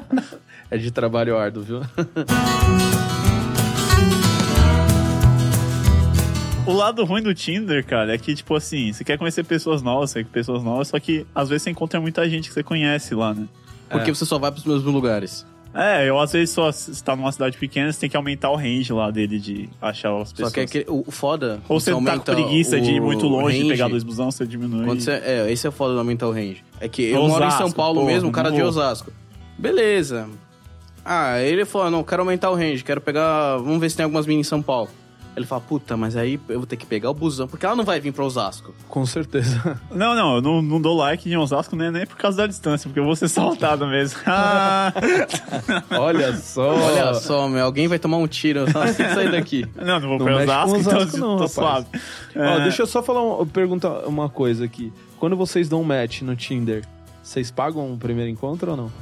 [0.70, 1.80] é de trabalho árduo, viu?
[6.66, 10.10] O lado ruim do Tinder, cara, é que, tipo assim, você quer conhecer pessoas novas,
[10.10, 13.14] você quer pessoas novas, só que às vezes você encontra muita gente que você conhece
[13.14, 13.46] lá, né?
[13.88, 15.46] Porque você só vai pros mesmos lugares.
[15.74, 18.56] É, eu às vezes só se tá numa cidade pequena, você tem que aumentar o
[18.56, 20.48] range lá dele de achar as pessoas.
[20.48, 21.60] Só que é que o foda.
[21.68, 24.46] Ou você tá com preguiça de ir muito longe, de range, pegar dois busão, você
[24.46, 24.86] diminui.
[24.86, 26.64] Quando você, é, esse é o foda do aumentar o range.
[26.80, 28.62] É que eu moro em São Osasco, Paulo porra, mesmo, o cara de.
[28.62, 29.12] Osasco.
[29.56, 30.28] Beleza.
[31.04, 33.58] Ah, ele falou, não, quero aumentar o range, quero pegar.
[33.58, 34.90] Vamos ver se tem algumas minas em São Paulo.
[35.38, 37.84] Ele fala, puta, mas aí eu vou ter que pegar o busão, porque ela não
[37.84, 38.74] vai vir pra Osasco.
[38.88, 39.80] Com certeza.
[39.90, 42.88] Não, não, eu não, não dou like em Osasco né, nem por causa da distância,
[42.88, 44.18] porque eu vou ser saltado mesmo.
[44.26, 44.92] Ah!
[45.98, 46.74] Olha só.
[46.74, 49.66] Olha só, meu, alguém vai tomar um tiro assim que sair daqui.
[49.76, 51.52] não, não vou Não pra Osasco, com então Osasco não, tô rapaz.
[51.52, 51.86] suave.
[52.36, 54.92] Ó, É, deixa eu só falar um, perguntar uma coisa aqui.
[55.18, 56.84] Quando vocês dão um match no Tinder,
[57.22, 58.92] vocês pagam o primeiro encontro ou não?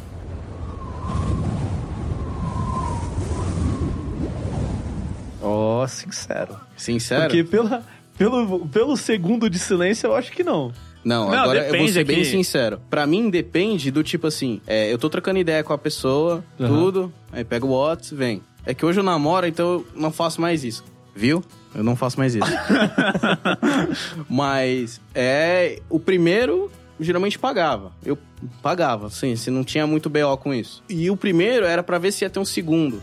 [5.77, 6.57] Ó, sincero.
[6.77, 7.23] Sincero?
[7.25, 7.83] Porque pela,
[8.17, 10.73] pelo, pelo segundo de silêncio, eu acho que não.
[11.05, 12.25] Não, Não, agora eu vou ser bem aqui.
[12.25, 12.81] sincero.
[12.91, 16.69] Pra mim, depende do tipo assim, é, eu tô trocando ideia com a pessoa, Aham.
[16.69, 18.43] tudo, aí pego o WhatsApp, vem.
[18.65, 20.83] É que hoje eu namoro, então eu não faço mais isso.
[21.15, 21.45] Viu?
[21.75, 22.45] Eu não faço mais isso.
[24.29, 27.93] Mas, é, o primeiro geralmente pagava.
[28.05, 28.19] Eu
[28.63, 30.83] pagava, sim, se não tinha muito BO com isso.
[30.89, 33.03] E o primeiro era pra ver se ia ter um segundo.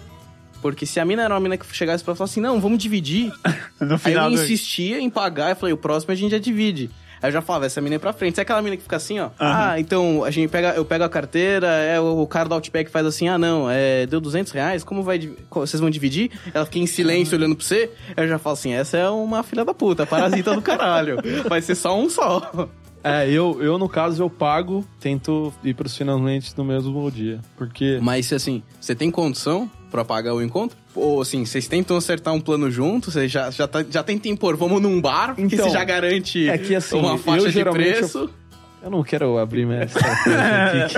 [0.63, 3.33] Porque se a mina era uma mina que chegasse pra falar assim, não, vamos dividir,
[3.81, 4.41] no Aí final eu do...
[4.41, 6.89] insistia em pagar e falei, o próximo a gente já divide.
[7.21, 8.35] Aí eu já falava, essa mina é pra frente.
[8.35, 9.29] Sabe aquela mina que fica assim, ó?
[9.37, 13.05] Ah, então a gente pega, eu pego a carteira, é o, cara do Outback faz
[13.05, 16.31] assim, ah não, é, deu 200 reais, como vai, vocês vão dividir?
[16.53, 19.43] Ela fica em silêncio olhando pra você, aí eu já falo assim, essa é uma
[19.43, 21.17] filha da puta, parasita do caralho.
[21.49, 22.69] Vai ser só um só.
[23.05, 27.41] É, eu, eu no caso, eu pago, tento ir pros finalmente no mesmo dia.
[27.57, 27.99] Porque.
[28.01, 30.75] Mas se assim, você tem condição pra pagar o encontro?
[30.95, 34.57] Ou assim, vocês tentam acertar um plano junto, você já, já, tá, já tenta impor,
[34.57, 37.63] vamos num bar, porque Então, você já garante é que, assim, uma eu faixa de
[37.63, 38.29] preço.
[38.81, 39.93] Eu não quero abrir minha aqui,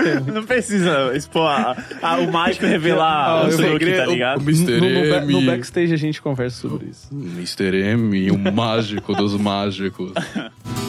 [0.02, 4.06] que é Não precisa expor a, a- o mágico revelar Ah, o eu segredo- tá
[4.06, 4.38] ligado?
[4.40, 4.80] o- Mr.
[4.80, 5.32] no, no, M.
[5.32, 7.06] no backstage a gente conversa sobre isso.
[7.12, 7.76] Mr.
[7.92, 10.10] M, o mágico dos mágicos.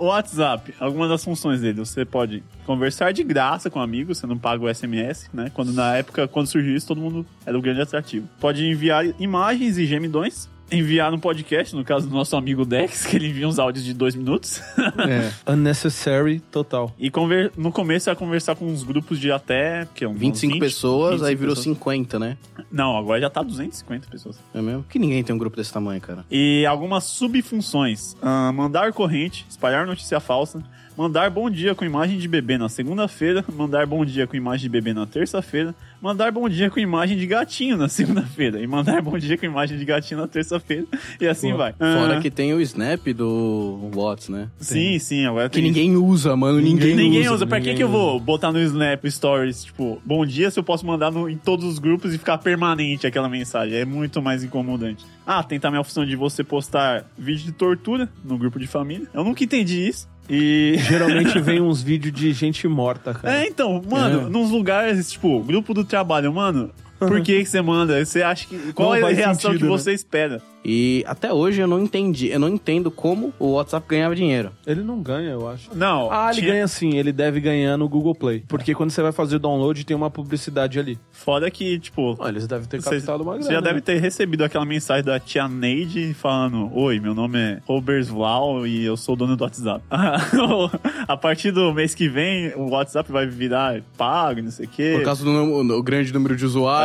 [0.00, 4.38] O WhatsApp, algumas das funções dele, você pode conversar de graça com amigos, você não
[4.38, 5.50] paga o SMS, né?
[5.52, 8.26] Quando na época, quando surgiu isso, todo mundo era o grande atrativo.
[8.40, 13.16] Pode enviar imagens e gemidões, enviar no podcast, no caso do nosso amigo Dex, que
[13.16, 14.60] ele envia uns áudios de dois minutos.
[15.08, 15.30] É.
[15.52, 16.94] Unnecessary total.
[16.98, 20.52] e conver- no começo é conversar com uns grupos de até que, é uns 25
[20.54, 21.76] 20, pessoas, 25 aí virou pessoas.
[21.76, 22.36] 50, né?
[22.70, 24.38] Não, agora já tá 250 pessoas.
[24.54, 24.84] É mesmo?
[24.88, 26.24] Que ninguém tem um grupo desse tamanho, cara.
[26.30, 28.16] E algumas subfunções.
[28.22, 30.62] Ah, mandar corrente, espalhar notícia falsa,
[30.96, 34.68] mandar bom dia com imagem de bebê na segunda-feira, mandar bom dia com imagem de
[34.68, 39.16] bebê na terça-feira, mandar bom dia com imagem de gatinho na segunda-feira, e mandar bom
[39.18, 40.84] dia com imagem de gatinho na terça-feira,
[41.20, 41.72] e assim Pô, vai.
[41.72, 44.48] Fora Ah, que tem o Snap do Whats, né?
[44.58, 46.60] Sim, sim, agora Que tem ninguém usa, mano.
[46.60, 47.34] Ninguém, Ninguém usa.
[47.34, 47.46] usa.
[47.46, 48.24] Pra que, ninguém que eu vou usa.
[48.24, 51.78] botar no Snap Stories, tipo, bom dia, se eu posso mandar no- em todos os
[51.78, 53.76] grupos e ficar permanente aquela mensagem?
[53.78, 55.04] É muito mais incomodante.
[55.26, 59.06] Ah, tem também a opção de você postar vídeo de tortura no grupo de família.
[59.14, 60.08] Eu nunca entendi isso.
[60.30, 60.76] E.
[60.88, 63.42] Geralmente vem uns vídeos de gente morta, cara.
[63.42, 64.30] É, então, mano, É.
[64.30, 66.70] nos lugares, tipo, grupo do trabalho, mano,
[67.00, 68.04] por que que você manda?
[68.04, 68.72] Você acha que.
[68.72, 69.70] Qual Não é a reação sentido, que né?
[69.70, 70.40] você espera?
[70.62, 74.50] E até hoje eu não entendi, eu não entendo como o WhatsApp ganhava dinheiro.
[74.66, 75.70] Ele não ganha, eu acho.
[75.74, 76.12] Não.
[76.12, 78.44] Ah, ele tinha- ganha sim, ele deve ganhar no Google Play.
[78.46, 80.98] Porque quando você vai fazer o download, tem uma publicidade ali.
[81.12, 82.14] Foda que, tipo.
[82.18, 83.54] Ó, eles devem ter Você, captado uma você grana.
[83.54, 83.80] já deve né?
[83.80, 88.84] ter recebido aquela mensagem da tia Neide falando: Oi, meu nome é Roberts Vlau e
[88.84, 89.82] eu sou dono do WhatsApp.
[91.08, 94.92] a partir do mês que vem, o WhatsApp vai virar pago, não sei o quê.
[94.98, 96.44] Por causa do, num- do grande número de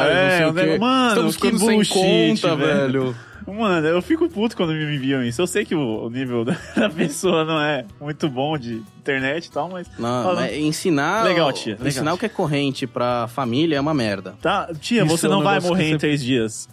[0.10, 0.78] É, não sei o o quê.
[0.80, 3.02] mano, Estamos que ficando sem bullshit, conta, velho.
[3.04, 3.16] velho.
[3.48, 5.40] Mano, eu fico puto quando me enviam isso.
[5.40, 6.56] Eu sei que o, o nível da,
[6.96, 9.88] pessoa não é muito bom de internet e tal, mas.
[10.00, 12.20] Não, mas ensinar, Legal, tia, legal, ensinar o tia.
[12.28, 14.34] que é corrente pra família é uma merda.
[14.42, 16.68] Tá, tia, Isso você é um não vai morrer em três dias.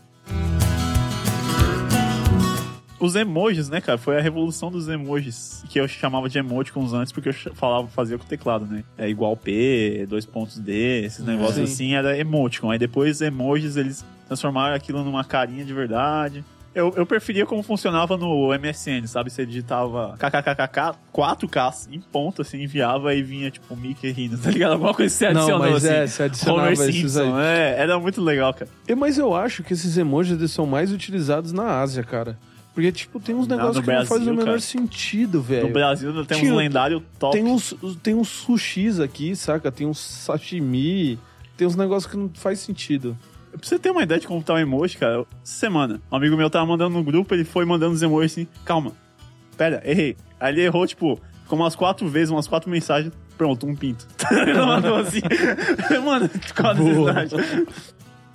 [3.03, 3.98] Os emojis, né, cara?
[3.98, 5.64] Foi a revolução dos emojis.
[5.68, 8.84] Que eu chamava de emoticons antes, porque eu falava, fazia com o teclado, né?
[8.96, 11.62] É igual P, dois pontos D, esses negócios Sim.
[11.64, 12.70] assim, era emoticon.
[12.70, 16.44] Aí depois emojis, eles transformaram aquilo numa carinha de verdade.
[16.74, 19.30] Eu, eu preferia como funcionava no MSN, sabe?
[19.30, 24.72] Você digitava kkkk, 4K em ponto, assim, enviava e vinha, tipo, Mickey rindo, tá ligado?
[24.74, 25.94] Alguma coisa que você Não, adicionou, mas assim.
[25.94, 27.44] é, você adicionava Homer Simpson, aí.
[27.44, 28.70] é, era muito legal, cara.
[28.88, 32.38] E, Mas eu acho que esses emojis são mais utilizados na Ásia, cara.
[32.75, 34.61] Porque, tipo, tem uns negócios que não fazem Brasil, o menor cara.
[34.61, 35.66] sentido, velho.
[35.66, 37.37] No Brasil temos Tinha- um lendário top.
[37.37, 39.70] Tem uns, tem uns sushis aqui, saca?
[39.70, 41.18] Tem uns sashimi.
[41.57, 43.16] Tem uns negócios que não faz sentido.
[43.51, 46.35] Pra você ter uma ideia de como tá o emoji, cara, essa semana, um amigo
[46.35, 48.93] meu tava mandando no grupo, ele foi mandando os emojis assim, calma,
[49.59, 50.16] pera, errei.
[50.41, 54.07] Aí ele errou, tipo, com umas quatro vezes, umas quatro mensagens, pronto, um pinto.
[54.33, 55.20] ele mandou assim.
[56.03, 57.35] Mano, necessidade?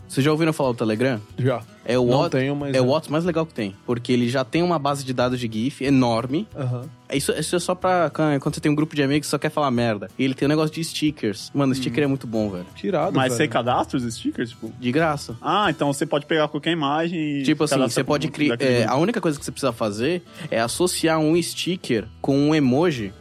[0.07, 1.19] Vocês já ouviram falar do Telegram?
[1.37, 1.61] Já.
[1.85, 2.87] É o Não What- tenho, mas É o é.
[2.87, 3.75] WhatsApp mais legal que tem.
[3.85, 6.47] Porque ele já tem uma base de dados de GIF enorme.
[6.55, 6.83] Aham.
[7.13, 9.49] Isso, isso é só pra quando você tem um grupo de amigos que só quer
[9.49, 10.09] falar merda.
[10.17, 11.51] E ele tem um negócio de stickers.
[11.53, 12.65] Mano, sticker é muito bom, velho.
[12.75, 13.51] Tirado, Mas você velho.
[13.51, 14.71] cadastra os stickers, tipo?
[14.79, 15.37] De graça.
[15.41, 17.43] Ah, então você pode pegar qualquer imagem e...
[17.43, 18.55] Tipo assim, você pode criar.
[18.57, 18.73] grupo.
[18.87, 23.13] a única coisa que você precisa fazer é associar um sticker com um emoji.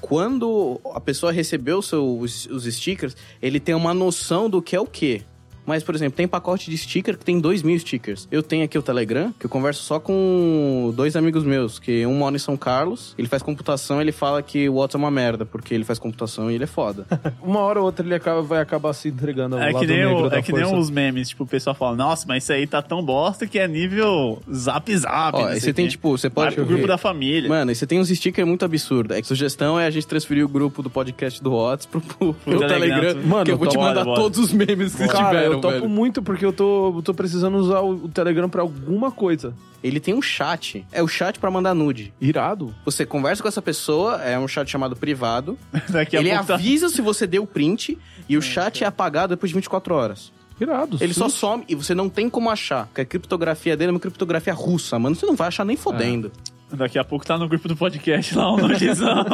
[0.00, 4.80] Quando a pessoa recebeu os seus, os stickers, ele tem uma noção do que é
[4.80, 5.22] o que.
[5.64, 8.28] Mas, por exemplo, tem pacote de sticker que tem 2 mil stickers.
[8.30, 12.14] Eu tenho aqui o Telegram, que eu converso só com dois amigos meus, que um
[12.14, 15.46] mora em São Carlos, ele faz computação ele fala que o WhatsApp é uma merda,
[15.46, 17.06] porque ele faz computação e ele é foda.
[17.42, 20.04] Uma hora ou outra ele acaba, vai acabar se entregando ao É lado que, nem
[20.04, 22.52] negro o, da é que nem os memes, tipo, o pessoal fala, nossa, mas isso
[22.52, 25.36] aí tá tão bosta que é nível zap zap.
[25.36, 26.54] Ó, aí você o tem, tipo, você pode...
[26.54, 27.48] pro grupo da família.
[27.48, 29.16] Mano, e você tem uns stickers muito absurdos.
[29.16, 32.34] É que sugestão é a gente transferir o grupo do podcast do Whats pro, pro,
[32.34, 33.00] pro Telegram.
[33.00, 33.26] Telegram.
[33.26, 34.20] Mano, que eu vou te bora, mandar bora.
[34.20, 35.88] todos os memes que Cara, tiveram, eu topo velho.
[35.88, 39.54] muito porque eu tô, eu tô precisando usar o, o Telegram pra alguma coisa.
[39.82, 40.84] Ele tem um chat.
[40.92, 42.12] É o chat pra mandar nude.
[42.20, 42.74] Irado.
[42.84, 45.58] Você conversa com essa pessoa, é um chat chamado privado.
[45.88, 46.54] Daqui a ele pouco tá...
[46.54, 47.98] avisa se você deu o print
[48.28, 50.32] e o chat é apagado depois de 24 horas.
[50.60, 50.98] Irado.
[51.00, 51.36] Ele só sim.
[51.36, 52.86] some e você não tem como achar.
[52.86, 55.16] Porque a criptografia dele é uma criptografia russa, mano.
[55.16, 56.30] Você não vai achar nem fodendo.
[56.72, 59.24] Daqui a pouco tá no grupo do podcast lá, o notição.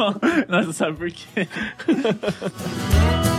[0.47, 1.47] Nós não sabemos por quê.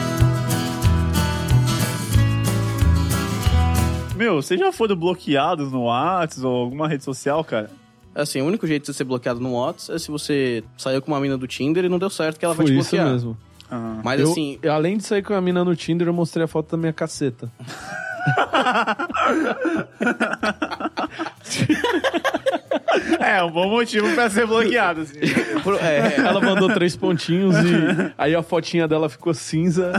[4.21, 7.71] Meu, vocês já foram bloqueados no WhatsApp ou alguma rede social, cara?
[8.14, 11.11] Assim, o único jeito de você ser bloqueado no Whats é se você saiu com
[11.11, 13.11] uma mina do Tinder e não deu certo que ela vai Foi te isso bloquear.
[13.12, 13.35] mesmo.
[13.71, 13.99] Ah.
[14.05, 16.47] Mas Eu- assim, eu, além de sair com a mina no Tinder, eu mostrei a
[16.47, 17.51] foto da minha caceta.
[23.20, 25.18] É, um bom motivo pra ser bloqueado, assim.
[25.80, 29.93] é, Ela mandou três pontinhos e aí a fotinha dela ficou cinza.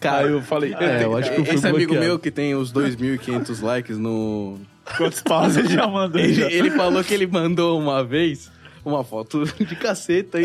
[0.00, 2.06] cara, Aí eu falei, é, eu acho que eu fui esse amigo bloqueado.
[2.06, 4.58] meu que tem os 2.500 likes no...
[4.96, 6.20] Quantos paus ele já mandou?
[6.20, 6.50] Ele, já?
[6.50, 8.50] ele falou que ele mandou uma vez
[8.84, 10.38] uma foto de caceta.
[10.38, 10.44] Aí,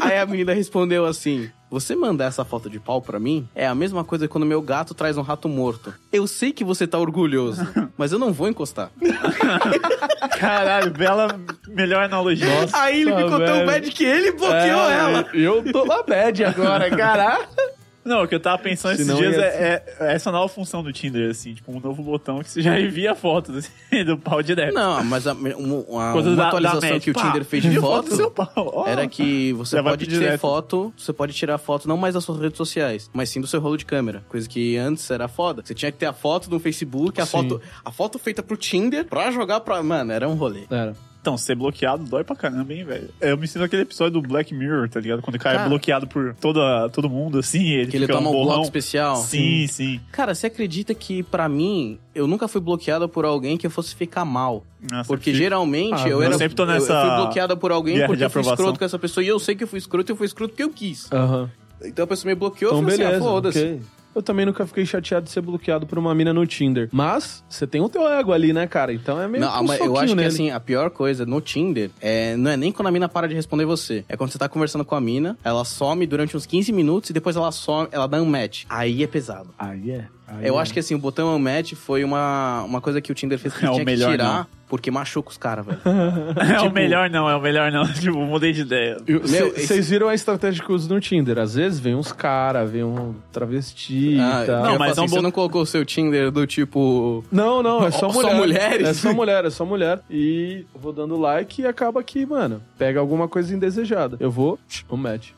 [0.00, 1.50] aí a menina respondeu assim...
[1.72, 4.60] Você mandar essa foto de pau pra mim é a mesma coisa que quando meu
[4.60, 5.94] gato traz um rato morto.
[6.12, 7.66] Eu sei que você tá orgulhoso,
[7.96, 8.90] mas eu não vou encostar.
[10.38, 12.46] Caralho, bela, melhor analogia.
[12.74, 13.66] Aí ele ficou tão velho.
[13.66, 15.26] bad que ele bloqueou É, ela.
[15.32, 17.46] Eu tô na bad agora, caralho.
[18.04, 20.82] Não, o que eu tava pensando esses Senão dias ia- é, é essa nova função
[20.82, 23.70] do Tinder, assim, tipo, um novo botão que você já envia fotos assim,
[24.04, 24.74] do pau direto.
[24.74, 27.44] Não, mas a, uma, uma- Coisa uma da- da atualização match, que o pá, Tinder
[27.44, 28.48] fez de envia foto do seu pau.
[28.56, 28.86] ó.
[28.88, 30.40] era que você Já vai pode pro ter direto.
[30.40, 33.60] foto, você pode tirar foto não mais das suas redes sociais, mas sim do seu
[33.60, 34.24] rolo de câmera.
[34.28, 35.62] Coisa que antes era foda.
[35.64, 37.30] Você tinha que ter a foto no Facebook, a Sim.
[37.30, 39.82] foto, a foto feita pro Tinder pra jogar pra.
[39.82, 40.64] Mano, era um rolê.
[40.70, 40.94] Era.
[41.22, 43.08] Então, ser bloqueado dói pra caramba, hein, velho?
[43.20, 45.22] Eu me sinto aquele episódio do Black Mirror, tá ligado?
[45.22, 45.66] Quando o cara Cara.
[45.66, 49.14] é bloqueado por toda, todo mundo, assim, ele Que ele fica toma um bloco especial.
[49.16, 50.00] Sim, sim.
[50.10, 53.94] Cara, você acredita que, pra mim, eu nunca fui bloqueado por alguém que eu fosse
[53.94, 54.64] ficar mal?
[54.90, 56.36] Nossa, Porque eu geralmente Ah, eu eu era.
[56.38, 58.84] sempre tô eu- nessa Eu, fui bloqueado por alguém guerra porque eu fui escroto com
[58.84, 59.22] essa pessoa.
[59.22, 61.08] E eu sei que eu fui escroto e eu fui escroto porque eu quis.
[61.12, 61.48] Aham.
[61.84, 63.16] Então a pessoa me bloqueou, Então, eu falei beleza.
[63.16, 63.58] assim, ah, foda-se.
[63.60, 63.80] ok.
[64.14, 66.88] Eu também nunca fiquei chateado de ser bloqueado por uma mina no Tinder.
[66.92, 68.92] Mas, você tem o teu ego ali, né, cara?
[68.92, 70.28] Então é meio Não, que um mas eu acho que nele.
[70.28, 73.34] assim, a pior coisa no Tinder é, não é nem quando a mina para de
[73.34, 74.04] responder você.
[74.08, 77.12] É quando você tá conversando com a mina, ela some durante uns 15 minutos e
[77.12, 78.64] depois ela some, ela dá um match.
[78.68, 79.48] Aí é pesado.
[79.58, 80.06] Aí é.
[80.38, 80.62] Aí Eu é.
[80.62, 83.64] acho que assim, o botão match foi uma, uma coisa que o Tinder fez que
[83.66, 84.46] É o tinha que tirar, não.
[84.68, 85.78] porque machuca os caras, velho.
[86.54, 87.84] É o Tipo- melhor não, é o melhor não.
[87.92, 88.96] Tipo, mudei de ideia.
[89.06, 91.38] Vocês esse- viram a estratégia que eu uso no Tinder?
[91.38, 94.62] Às vezes vem uns cara, vem um travesti Ah, e tal.
[94.64, 97.24] Não, mas assim, é um você bo- não colocou o seu Tinder do tipo.
[97.30, 98.34] Não, não, é só Só mulher.
[98.36, 98.88] mulheres?
[98.88, 100.00] É só mulher, é só mulher.
[100.10, 104.16] E eu vou dando like e acaba que, mano, pega alguma coisa indesejada.
[104.20, 104.58] Eu vou,
[104.90, 105.30] um match.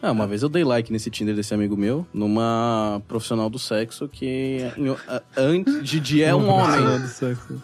[0.00, 4.06] Ah, uma vez eu dei like nesse Tinder desse amigo meu, numa profissional do sexo
[4.08, 6.80] que em- a- antes Didi é um homem.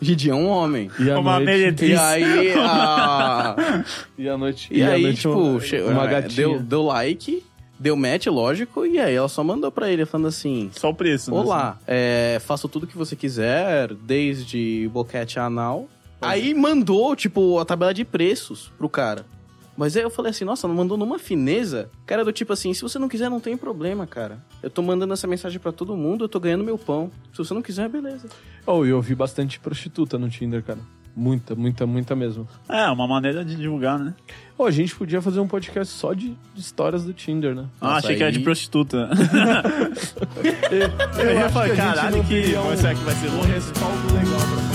[0.00, 0.90] Didi é um homem.
[0.98, 1.90] E a Uma noite, meretriz.
[1.92, 3.84] E aí, a...
[4.18, 6.34] e a noite, e a aí noite tipo, uma, che- uma é, gatinha.
[6.48, 7.44] deu, deu like,
[7.78, 11.30] deu match, lógico, e aí ela só mandou pra ele falando assim: Só o preço,
[11.30, 11.36] né?
[11.38, 15.88] Olá, é, faço tudo que você quiser, desde boquete anal.
[16.20, 19.24] Aí mandou, tipo, a tabela de preços pro cara.
[19.76, 21.90] Mas aí eu falei assim, nossa, não mandou numa fineza.
[22.06, 24.38] Cara, do tipo assim, se você não quiser, não tem problema, cara.
[24.62, 27.10] Eu tô mandando essa mensagem pra todo mundo, eu tô ganhando meu pão.
[27.32, 28.28] Se você não quiser, beleza.
[28.66, 30.78] Oh, eu vi bastante prostituta no Tinder, cara.
[31.16, 32.48] Muita, muita, muita mesmo.
[32.68, 34.14] É, uma maneira de divulgar, né?
[34.56, 37.66] Pô, a gente podia fazer um podcast só de, de histórias do Tinder, né?
[37.80, 39.08] Ah, Nossa, achei que era aí- de prostituta.
[41.20, 43.14] Eu, ia acho falar, que a gente caralho, não que- teria um, será que vai
[43.14, 44.73] ser um respaldo legal pra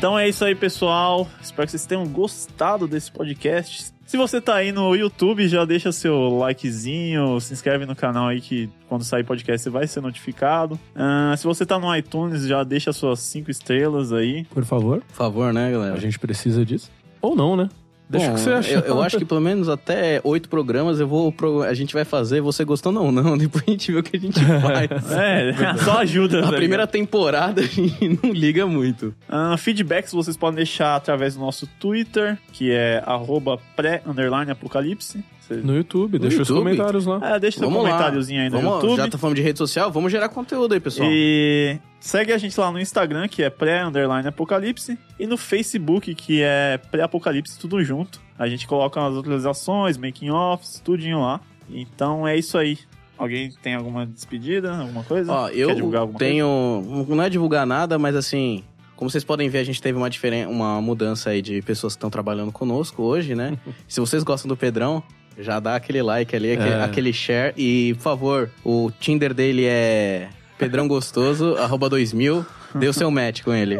[0.00, 1.28] Então é isso aí, pessoal.
[1.42, 3.92] Espero que vocês tenham gostado desse podcast.
[4.06, 8.40] Se você tá aí no YouTube, já deixa seu likezinho, se inscreve no canal aí
[8.40, 10.80] que quando sair podcast você vai ser notificado.
[10.96, 14.46] Ah, se você tá no iTunes, já deixa suas cinco estrelas aí.
[14.46, 15.94] Por favor, Por favor, né, galera?
[15.94, 16.90] a gente precisa disso.
[17.20, 17.68] Ou não, né?
[18.10, 18.70] Deixa o Bom, que você acha.
[18.72, 22.04] Eu, eu acho que pelo menos até oito programas eu vou pro- a gente vai
[22.04, 24.90] fazer, você gostando ou não, depois a gente vê o que a gente faz.
[25.16, 26.40] É, só ajuda.
[26.40, 29.14] A tá primeira temporada a gente não liga muito.
[29.28, 35.22] Ah, feedbacks vocês podem deixar através do nosso Twitter, que é arroba pré-apocalipse.
[35.54, 36.64] Você- No YouTube, deixa os YouTube?
[36.64, 37.20] comentários lá.
[37.34, 37.90] É, deixa seu Vamos lá.
[37.90, 38.96] comentáriozinho aí no Vamos, YouTube.
[38.96, 41.08] Já tá falando de rede social, vamos gerar conteúdo aí, pessoal.
[41.10, 46.78] E segue a gente lá no Instagram, que é pré-apocalipse, e no Facebook, que é
[46.90, 48.20] pré-apocalipse, tudo junto.
[48.38, 51.40] A gente coloca as atualizações, making-offs, tudinho lá.
[51.68, 52.78] Então é isso aí.
[53.18, 55.30] Alguém tem alguma despedida, alguma coisa?
[55.30, 57.06] Ó, eu Quer divulgar alguma tenho.
[57.06, 58.64] Não é divulgar nada, mas assim.
[58.96, 60.46] Como vocês podem ver, a gente teve uma, diferen...
[60.46, 63.56] uma mudança aí de pessoas que estão trabalhando conosco hoje, né?
[63.88, 65.02] Se vocês gostam do Pedrão,
[65.40, 66.82] já dá aquele like ali, aquele, É.
[66.82, 67.52] aquele share.
[67.56, 70.28] E, por favor, o Tinder dele é
[70.58, 72.44] Pedrão Gostoso, arroba 2000.
[72.72, 73.76] Dê o seu match com ele.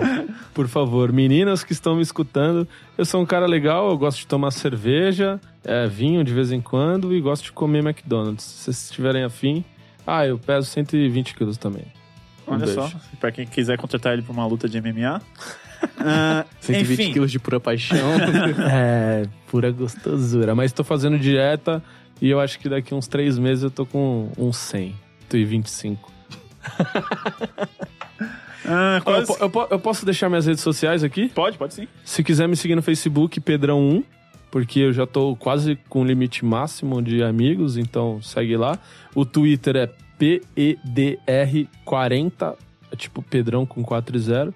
[0.52, 2.66] Por favor, meninas que estão me escutando,
[2.98, 6.61] eu sou um cara legal, eu gosto de tomar cerveja, é, vinho de vez em
[6.61, 8.42] quando e gosto de comer McDonald's.
[8.44, 9.64] Se vocês estiverem afim.
[10.04, 11.84] Ah, eu peso 120 quilos também.
[12.48, 12.80] Um Olha beijo.
[12.82, 12.90] só,
[13.20, 15.22] pra quem quiser contratar ele pra uma luta de MMA.
[15.99, 18.11] Ah, 120 enfim, quilos de pura paixão.
[18.70, 20.55] É, pura gostosura.
[20.55, 21.83] Mas tô fazendo dieta
[22.20, 24.95] e eu acho que daqui uns três meses eu tô com uns 100.
[25.31, 26.11] 125.
[28.66, 31.28] ah, Eu, eu po- eu posso deixar minhas redes sociais aqui?
[31.31, 31.87] Pode, pode sim.
[32.05, 34.03] Se quiser me seguir no Facebook, Pedrão1,
[34.51, 38.78] porque eu já tô quase com o limite máximo de amigos, então segue lá.
[39.14, 42.57] O Twitter é PEDR40,
[42.93, 44.55] é tipo Pedrão com 4 e 0.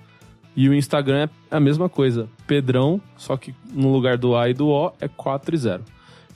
[0.57, 4.55] E o Instagram é a mesma coisa, Pedrão, só que no lugar do A e
[4.55, 5.83] do O é 4 e 0.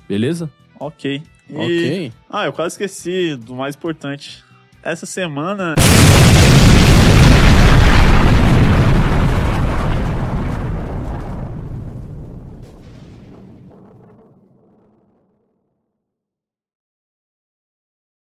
[0.08, 0.50] Beleza?
[0.78, 1.22] Ok.
[1.48, 2.12] E- ok.
[2.28, 4.42] Ah, eu quase esqueci do mais importante.
[4.82, 5.74] Essa semana